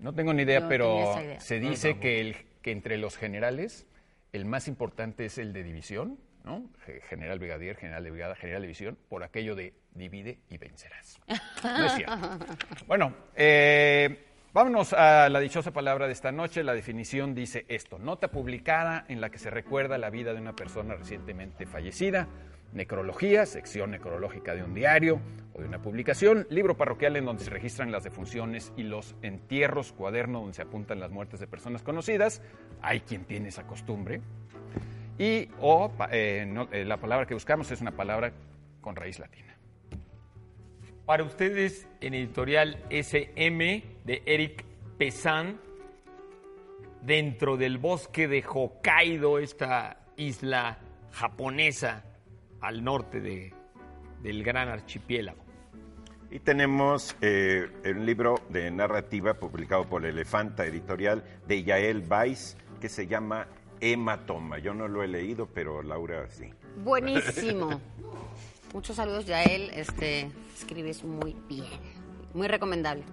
[0.02, 1.40] No tengo ni idea, Yo pero idea.
[1.40, 3.88] se dice que, el, que entre los generales
[4.34, 6.64] el más importante es el de división, ¿no?
[6.86, 11.20] Ge- General brigadier, general de brigada, general de división, por aquello de divide y vencerás.
[11.64, 12.16] No es cierto.
[12.88, 14.24] Bueno, eh,
[14.54, 16.64] vámonos a la dichosa palabra de esta noche.
[16.64, 20.56] La definición dice esto: nota publicada en la que se recuerda la vida de una
[20.56, 22.28] persona recientemente fallecida.
[22.74, 25.20] Necrología, sección necrológica de un diario
[25.54, 29.92] o de una publicación, libro parroquial en donde se registran las defunciones y los entierros,
[29.92, 32.42] cuaderno donde se apuntan las muertes de personas conocidas.
[32.82, 34.22] Hay quien tiene esa costumbre.
[35.20, 38.32] Y o, eh, no, eh, la palabra que buscamos es una palabra
[38.80, 39.58] con raíz latina.
[41.06, 44.64] Para ustedes, en editorial SM de Eric
[44.98, 45.60] Pesan,
[47.02, 50.78] dentro del bosque de Hokkaido, esta isla
[51.12, 52.06] japonesa
[52.62, 53.54] al norte de-
[54.22, 55.44] del gran archipiélago.
[56.30, 62.88] Y tenemos eh, un libro de narrativa publicado por Elefanta Editorial de Yael Weiss que
[62.88, 63.48] se llama
[63.82, 64.60] Hematoma.
[64.60, 66.50] Yo no lo he leído, pero Laura sí.
[66.84, 67.82] Buenísimo.
[68.74, 69.72] Muchos saludos, Yael.
[69.72, 71.66] Este, escribes muy bien.
[72.34, 73.04] Muy recomendable.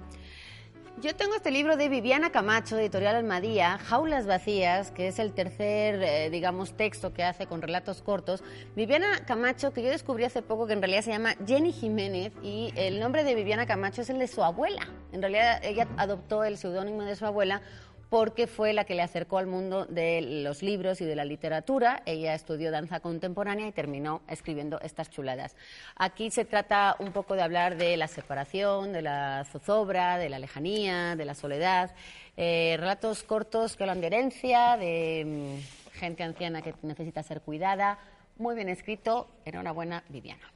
[1.01, 6.03] Yo tengo este libro de Viviana Camacho, editorial Almadía, Jaulas Vacías, que es el tercer,
[6.03, 8.43] eh, digamos, texto que hace con relatos cortos.
[8.75, 12.73] Viviana Camacho, que yo descubrí hace poco que en realidad se llama Jenny Jiménez y
[12.75, 14.89] el nombre de Viviana Camacho es el de su abuela.
[15.13, 17.63] En realidad ella adoptó el seudónimo de su abuela
[18.11, 22.03] porque fue la que le acercó al mundo de los libros y de la literatura.
[22.07, 25.57] Ella estudió danza contemporánea y terminó escribiendo estas chuladas.
[25.97, 30.39] Aquí se trata un poco de hablar de la separación, de la zozobra, de la
[30.39, 31.95] lejanía, de la soledad.
[32.37, 37.99] Eh, relatos cortos que hablan de herencia, de mm, gente anciana que necesita ser cuidada.
[38.39, 39.29] Muy bien escrito.
[39.45, 40.53] Enhorabuena, Viviana.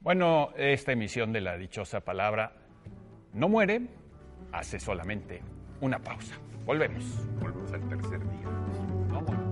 [0.00, 2.52] Bueno, esta emisión de la dichosa palabra
[3.34, 3.82] no muere,
[4.52, 5.42] hace solamente
[5.82, 6.38] una pausa.
[6.64, 7.04] Volvemos.
[7.40, 8.48] Volvemos al tercer día.
[9.20, 9.42] Muere.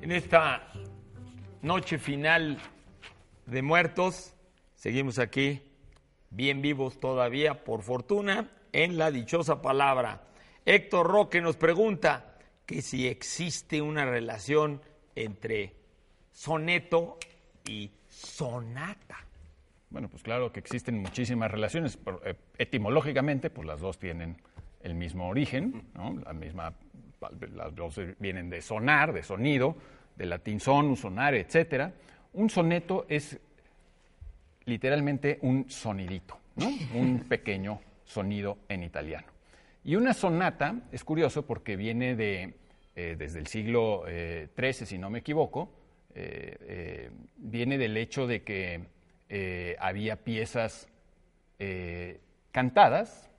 [0.00, 0.72] En esta
[1.60, 2.58] noche final
[3.44, 4.34] de muertos,
[4.74, 5.62] seguimos aquí
[6.30, 10.28] bien vivos todavía, por fortuna, en la dichosa palabra.
[10.64, 14.80] Héctor Roque nos pregunta que si existe una relación
[15.14, 15.76] entre
[16.32, 17.18] soneto
[17.68, 19.18] y sonata.
[19.90, 21.98] Bueno, pues claro que existen muchísimas relaciones.
[22.24, 24.36] Eh, etimológicamente, pues las dos tienen
[24.82, 26.16] el mismo origen, ¿no?
[26.24, 26.74] La misma,
[27.54, 29.76] las dos vienen de sonar, de sonido,
[30.16, 31.92] del latín sonus, sonare, etcétera.
[32.32, 33.38] Un soneto es
[34.64, 36.68] literalmente un sonidito, ¿no?
[36.94, 39.26] Un pequeño sonido en italiano.
[39.84, 42.54] Y una sonata es curioso porque viene de,
[42.96, 45.70] eh, desde el siglo eh, XIII, si no me equivoco,
[46.18, 48.86] eh, viene del hecho de que
[49.28, 50.88] eh, había piezas
[51.58, 52.20] eh,
[52.52, 53.30] cantadas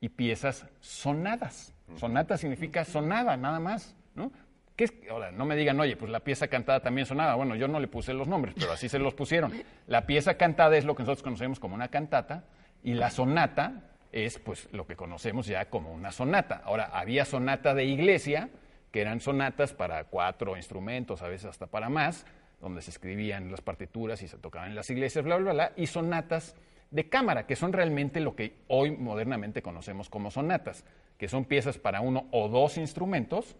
[0.00, 1.74] y piezas sonadas.
[1.96, 4.32] Sonata significa sonada, nada más, ¿no?
[4.76, 4.92] ¿Qué es?
[5.10, 7.34] Ahora, no me digan, oye, pues la pieza cantada también sonada.
[7.34, 9.52] Bueno, yo no le puse los nombres, pero así se los pusieron.
[9.86, 12.44] La pieza cantada es lo que nosotros conocemos como una cantata
[12.82, 16.62] y la sonata es pues lo que conocemos ya como una sonata.
[16.64, 18.48] Ahora, había sonata de iglesia,
[18.94, 22.24] que eran sonatas para cuatro instrumentos, a veces hasta para más,
[22.60, 25.88] donde se escribían las partituras y se tocaban en las iglesias, bla, bla, bla, y
[25.88, 26.54] sonatas
[26.92, 30.84] de cámara, que son realmente lo que hoy modernamente conocemos como sonatas,
[31.18, 33.56] que son piezas para uno o dos instrumentos.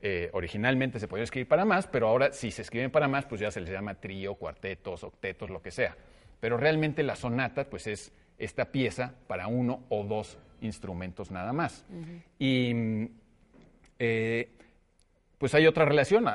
[0.00, 3.40] Eh, originalmente se podía escribir para más, pero ahora si se escriben para más, pues
[3.40, 5.96] ya se les llama trío, cuartetos, octetos, lo que sea.
[6.38, 11.84] Pero realmente la sonata, pues es esta pieza para uno o dos instrumentos nada más.
[12.38, 13.06] Y mm,
[13.98, 14.50] eh,
[15.38, 16.26] pues hay otra relación,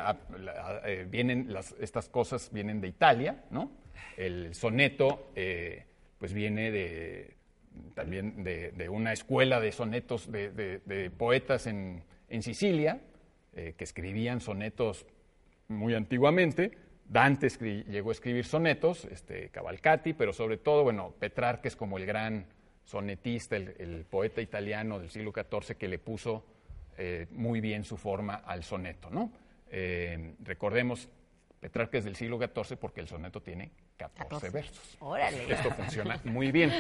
[0.86, 3.72] eh, vienen las- estas cosas vienen de Italia, ¿no?
[4.18, 5.86] El soneto, eh,
[6.18, 7.36] pues viene de
[7.95, 13.01] también de, una escuela de sonetos de, poetas en, en Sicilia,
[13.56, 15.06] eh, que escribían sonetos
[15.68, 16.72] muy antiguamente.
[17.06, 17.47] Dante
[17.88, 22.45] llegó a escribir sonetos, este, Cavalcati, pero sobre todo, bueno, Petrarca es como el gran
[22.84, 26.45] sonetista, el, el poeta italiano del siglo XIV que le puso
[26.98, 29.32] eh, muy bien su forma al soneto, ¿no?
[29.70, 31.10] Eh, recordemos,
[31.60, 34.50] Petrarca es del siglo XIV porque el soneto tiene 14, 14.
[34.50, 34.98] versos.
[35.00, 35.52] Órale.
[35.52, 36.72] Esto funciona muy bien.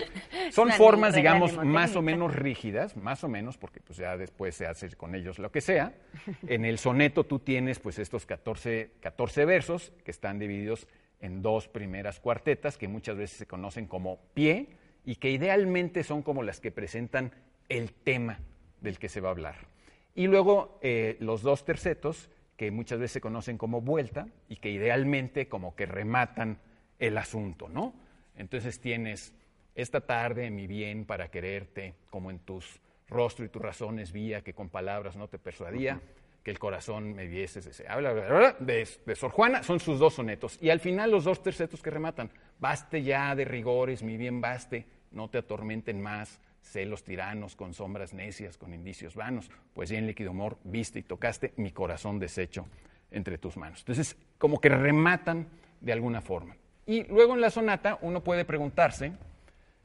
[0.51, 4.55] Son Una formas, digamos, más o menos rígidas, más o menos, porque pues ya después
[4.55, 5.93] se hace con ellos lo que sea.
[6.47, 10.87] En el soneto tú tienes pues estos 14, 14 versos que están divididos
[11.21, 14.67] en dos primeras cuartetas que muchas veces se conocen como pie
[15.05, 17.31] y que idealmente son como las que presentan
[17.69, 18.39] el tema
[18.81, 19.72] del que se va a hablar.
[20.15, 24.69] Y luego eh, los dos tercetos que muchas veces se conocen como vuelta y que
[24.69, 26.59] idealmente como que rematan
[26.99, 27.93] el asunto, ¿no?
[28.35, 29.33] Entonces tienes
[29.75, 34.53] esta tarde mi bien para quererte, como en tus rostro y tus razones vía que
[34.53, 35.99] con palabras no te persuadía,
[36.43, 39.97] que el corazón me vieses deseable, bla, bla, bla, de, de Sor Juana, son sus
[39.97, 40.57] dos sonetos.
[40.61, 44.85] Y al final los dos tercetos que rematan, baste ya de rigores, mi bien baste,
[45.11, 50.07] no te atormenten más, celos tiranos, con sombras necias, con indicios vanos, pues ya en
[50.07, 52.65] líquido amor viste y tocaste mi corazón deshecho
[53.11, 53.79] entre tus manos.
[53.81, 55.47] Entonces, como que rematan
[55.81, 56.55] de alguna forma.
[56.85, 59.13] Y luego en la sonata uno puede preguntarse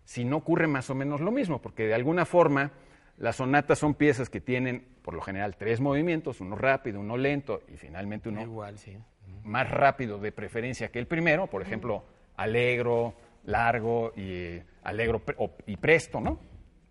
[0.05, 2.71] si no ocurre más o menos lo mismo, porque de alguna forma
[3.19, 7.63] las sonatas son piezas que tienen por lo general tres movimientos, uno rápido, uno lento
[7.73, 8.97] y finalmente uno Igual, sí.
[9.45, 12.05] más rápido de preferencia que el primero, por ejemplo,
[12.37, 13.15] alegro,
[13.45, 16.39] largo y alegro pre- y presto, ¿no?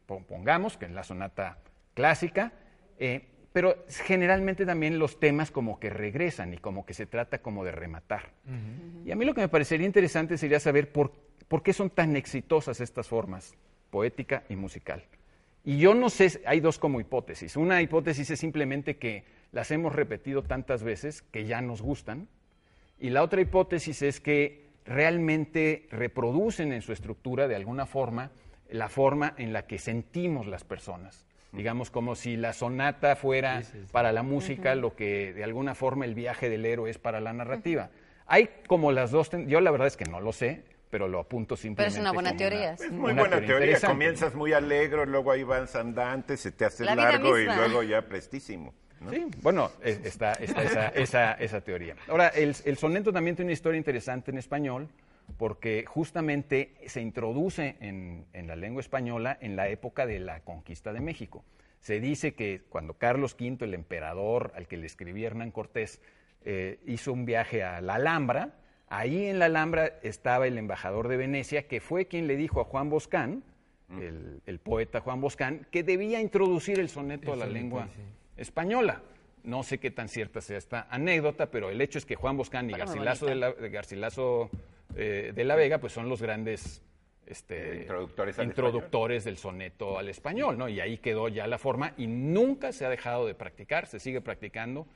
[0.07, 1.59] Pon- Pongamos que es la sonata
[1.93, 2.53] clásica,
[2.97, 7.63] eh, pero generalmente también los temas como que regresan y como que se trata como
[7.63, 8.31] de rematar.
[9.05, 11.11] Y a mí lo que me parecería interesante sería saber por,
[11.47, 13.55] por qué son tan exitosas estas formas,
[13.89, 15.03] poética y musical.
[15.63, 17.57] Y yo no sé, hay dos como hipótesis.
[17.57, 22.27] Una hipótesis es simplemente que las hemos repetido tantas veces que ya nos gustan.
[22.99, 28.31] Y la otra hipótesis es que realmente reproducen en su estructura de alguna forma
[28.69, 31.25] la forma en la que sentimos las personas.
[31.53, 36.13] Digamos como si la sonata fuera para la música lo que de alguna forma el
[36.13, 37.89] viaje del héroe es para la narrativa.
[38.27, 41.19] Hay como las dos, ten- yo la verdad es que no lo sé, pero lo
[41.19, 41.95] apunto Pero simplemente.
[41.97, 42.73] es una buena teoría.
[42.73, 42.89] Es sí.
[42.89, 43.87] muy Una buena teoría teoría.
[43.87, 48.01] Comienzas muy alegre, luego ahí vas andante, se te hace La largo y luego ya
[48.03, 48.73] prestísimo.
[48.99, 49.09] ¿no?
[49.11, 51.95] Sí, bueno, es- está, está esa, esa- esa teoría.
[52.09, 54.89] Ahora, el, el soneto también tiene una historia interesante en español,
[55.37, 60.93] porque justamente se introduce en, en la lengua española en la época de la conquista
[60.93, 61.43] de México.
[61.79, 66.01] Se dice que cuando Carlos V, el emperador al que le escribía Hernán Cortés,
[66.43, 68.55] eh, hizo un viaje a la Alhambra,
[68.89, 72.65] ahí en la Alhambra estaba el embajador de Venecia, que fue quien le dijo a
[72.65, 73.43] Juan Boscán,
[74.01, 77.87] el, el poeta Juan Boscán, que debía introducir el soneto a la lengua
[78.35, 79.01] española.
[79.43, 82.69] No sé qué tan cierta sea esta anécdota, pero el hecho es que Juan Boscán
[82.69, 84.49] y Garcilaso, de la, Garcilaso
[84.95, 86.81] eh, de la Vega pues son los grandes
[87.27, 90.69] este, Introductores al introductores del soneto al español, ¿no?
[90.69, 94.21] Y ahí quedó ya la forma y nunca se ha dejado de practicar, se sigue
[94.21, 94.87] practicando.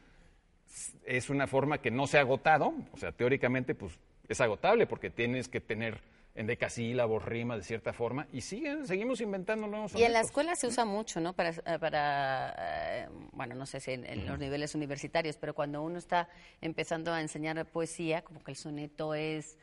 [1.06, 5.10] Es una forma que no se ha agotado, o sea, teóricamente pues es agotable porque
[5.10, 6.00] tienes que tener
[6.34, 10.56] en decasílabos, rimas de cierta forma y siguen, seguimos inventando nuevos Y en la escuela
[10.56, 11.34] se usa mucho, ¿no?
[11.34, 15.82] Para, eh, para eh, bueno, no sé si en, en los niveles universitarios, pero cuando
[15.82, 16.30] uno está
[16.62, 19.58] empezando a enseñar poesía, como que el soneto es,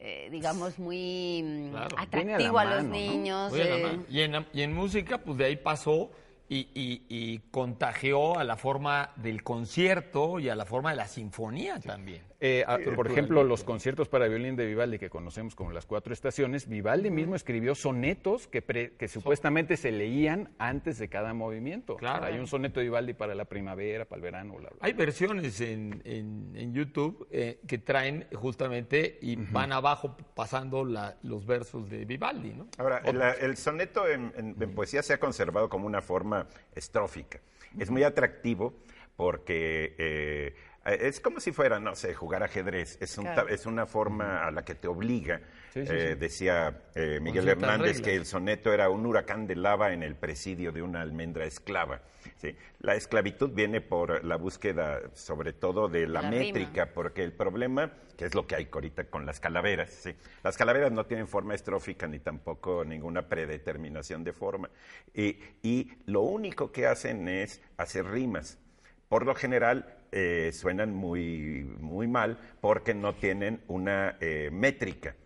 [0.00, 1.98] eh, digamos, muy mm, Claro.
[1.98, 3.52] A atractivo a, los niños.
[3.54, 6.10] Eh, y, en, y en música, pues de ahí pasó
[6.48, 11.06] y, y- y contagió a la forma del concierto y a la forma de la
[11.06, 12.22] sinfonía también.
[12.42, 16.14] Eh, a- por ejemplo, los conciertos para violín de Vivaldi que conocemos como las cuatro
[16.14, 21.96] estaciones, Vivaldi mismo escribió sonetos que, pre- que supuestamente se leían antes de cada movimiento.
[21.96, 22.24] Claro.
[22.24, 24.78] Hay un soneto de Vivaldi para la primavera, para el verano, bla, bla.
[24.80, 31.16] Hay versiones en, en- en YouTube eh, que traen justamente y van abajo pasando la-
[31.22, 32.68] los versos de Vivaldi, ¿no?
[32.78, 37.38] Ahora, el, el soneto en, en- en poesía se ha conservado como una forma estrófica.
[37.78, 38.72] Es muy atractivo
[39.16, 40.54] porque eh,
[40.84, 42.96] es como si fuera, no sé, jugar ajedrez.
[43.00, 43.48] Es, un Claro.
[43.48, 45.40] es una forma a la que te obliga.
[45.74, 46.18] Sí, sí, Eh, sí.
[46.18, 48.00] Decía eh, Miguel Hernández reglas.
[48.02, 52.00] que el soneto era un huracán de lava en el presidio de una almendra esclava.
[52.38, 52.56] ¿sí?
[52.80, 56.42] La esclavitud viene por la búsqueda, sobre todo, de la, La rima.
[56.44, 60.14] métrica, porque el problema, que es lo que hay ahorita con las calaveras, ¿sí?
[60.42, 64.70] las calaveras no tienen forma estrófica ni tampoco ninguna predeterminación de forma.
[65.14, 68.58] Y, y lo único que hacen es hacer rimas.
[69.10, 75.16] Por lo general eh, suenan muy, muy mal porque no tienen una eh, métrica.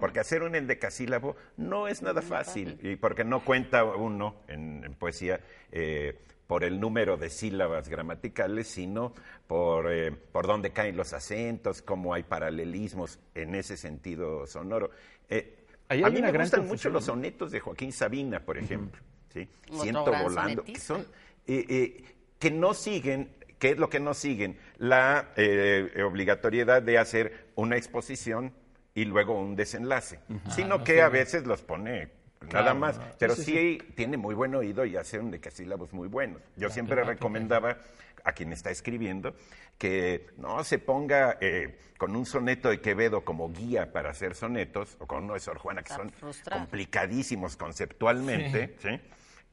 [0.00, 4.94] Porque hacer un endecasílabo no es nada fácil y porque no cuenta uno en, en
[4.94, 5.38] poesía
[5.70, 9.12] eh, por el número de sílabas gramaticales, sino
[9.46, 14.92] por, eh, por dónde caen los acentos, cómo hay paralelismos en ese sentido sonoro.
[15.28, 19.02] Eh, Ahí a mí me gran gustan mucho los sonetos de Joaquín Sabina, por ejemplo.
[19.70, 21.02] Siento volando, que son
[21.46, 22.04] eh, eh,
[22.38, 24.58] que no siguen, ¿qué es lo que no siguen?
[24.78, 28.52] La eh, obligatoriedad de hacer una exposición
[28.94, 30.20] y luego un desenlace,
[30.50, 32.08] sino que a veces los pone
[32.52, 36.40] nada más, pero sí, tiene muy buen oído y hace un decasílabos muy buenos.
[36.56, 37.78] Yo siempre recomendaba
[38.24, 39.34] a quien está escribiendo
[39.78, 44.96] que no se ponga eh, con un soneto de Quevedo como guía para hacer sonetos,
[44.98, 46.62] o con uno de Sor Juana, que Está son frustrado.
[46.62, 49.00] complicadísimos conceptualmente, ¿sí?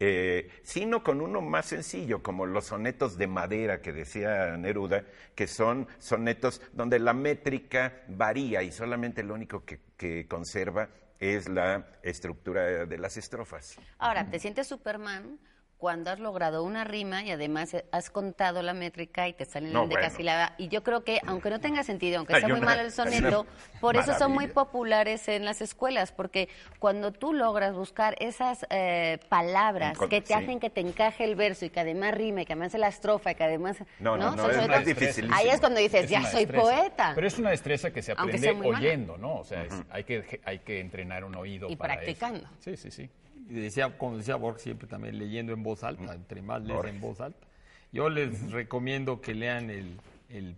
[0.06, 5.48] Eh, sino con uno más sencillo, como los sonetos de madera que decía Neruda, que
[5.48, 10.90] son sonetos donde la métrica varía y solamente lo único que, que conserva
[11.22, 13.78] es la estructura de las estrofas.
[13.98, 15.40] Ahora, ¿te sientes Superman
[15.84, 19.70] cuando has logrado una rima y además eh, has contado la métrica y te sale
[19.70, 20.54] No, el decasílaba.
[20.58, 23.46] Y yo creo que, aunque no tenga sentido, aunque sea muy una- malo el soneto,
[23.82, 26.48] por eso son muy populares en las escuelas, porque
[26.80, 30.34] cuando tú logras buscar esas eh, palabras que te sí.
[30.34, 33.32] hacen que te encaje el verso y que además rime, que además sea la estrofa
[33.32, 33.76] y que además...
[34.00, 35.36] No, no, no, es todo- dificilísimo.
[35.36, 36.64] Ahí es cuando dices, Es ya soy destreza.
[36.64, 37.12] poeta.
[37.14, 38.78] Pero es una destreza que se aprende mala.
[38.78, 39.36] oyendo, ¿no?
[39.40, 42.04] O sea, es- hay, que, hay que entrenar un oído Y para eso.
[42.04, 42.48] practicando.
[42.60, 43.10] Sí, sí, sí.
[43.50, 47.02] Y decía, como decía Borg siempre también, leyendo en voz alta, entre más lees en
[47.02, 47.48] voz alta.
[47.92, 50.56] Yo les recomiendo que lean el, el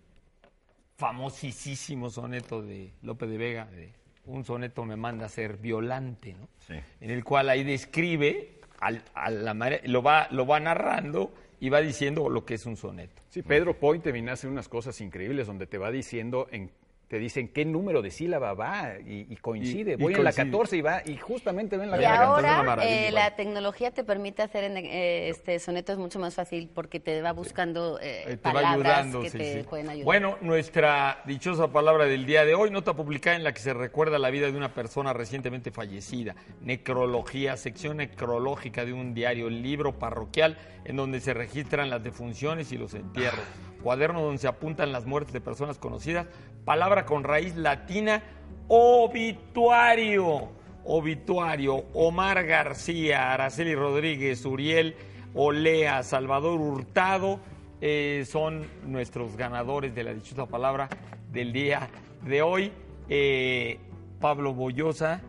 [0.96, 3.90] famosísimo soneto de Lope de Vega, de
[4.26, 6.48] un soneto me manda a ser violante, ¿no?
[6.66, 6.74] Sí.
[7.00, 11.80] En el cual ahí describe, al- a la lo, va, lo va narrando y va
[11.80, 13.22] diciendo lo que es un soneto.
[13.28, 16.70] Sí, Pedro Point también hace unas cosas increíbles donde te va diciendo, en,
[17.08, 19.92] te dicen qué número de sílaba va y, y coincide.
[19.92, 20.50] Y- y Voy en la coincide.
[20.50, 24.64] 14 y va y justamente ven la Y ahora eh, la tecnología te permite hacer
[24.64, 28.52] en, eh, este sonetos mucho más fácil porque te va buscando eh, Eh, te va
[28.54, 29.68] palabras ayudando, que sí, te sí.
[29.68, 30.04] pueden ayudar.
[30.04, 34.18] Bueno, nuestra dichosa palabra del día de hoy, nota publicada en la que se recuerda
[34.18, 40.58] la vida de una persona recientemente fallecida, necrología, sección necrológica de un diario, libro parroquial
[40.84, 43.40] en donde se registran las defunciones y los entierros,
[43.86, 46.26] cuaderno donde se apuntan las muertes de personas conocidas,
[46.64, 48.20] palabra con raíz latina,
[48.66, 50.48] obituario,
[50.84, 54.96] obituario, Omar García, Araceli Rodríguez, Uriel
[55.34, 57.38] Olea, Salvador Hurtado,
[57.80, 60.88] eh, son nuestros ganadores de la dichosa palabra
[61.30, 61.88] del día
[62.22, 62.72] de hoy.
[63.08, 63.78] Eh,
[64.20, 65.20] Pablo Boyosa,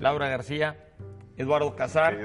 [0.00, 0.83] Laura García,
[1.36, 2.16] Eduardo Casar,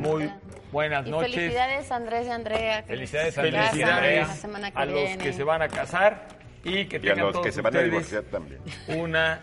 [0.00, 0.30] muy
[0.72, 1.32] buenas y noches.
[1.34, 2.82] felicidades Andrés y Andrea.
[2.82, 5.22] que Felicidades, a los viene.
[5.22, 6.26] que se van a casar
[6.64, 8.60] y que Y a tengan los todos que se van a divorciar también.
[8.88, 9.40] una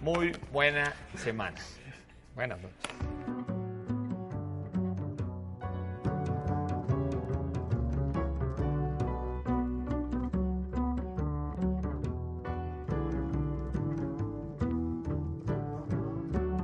[0.00, 1.56] muy buena semana.
[2.34, 2.76] Buenas noches.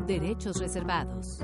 [0.07, 1.41] Derechos reservados.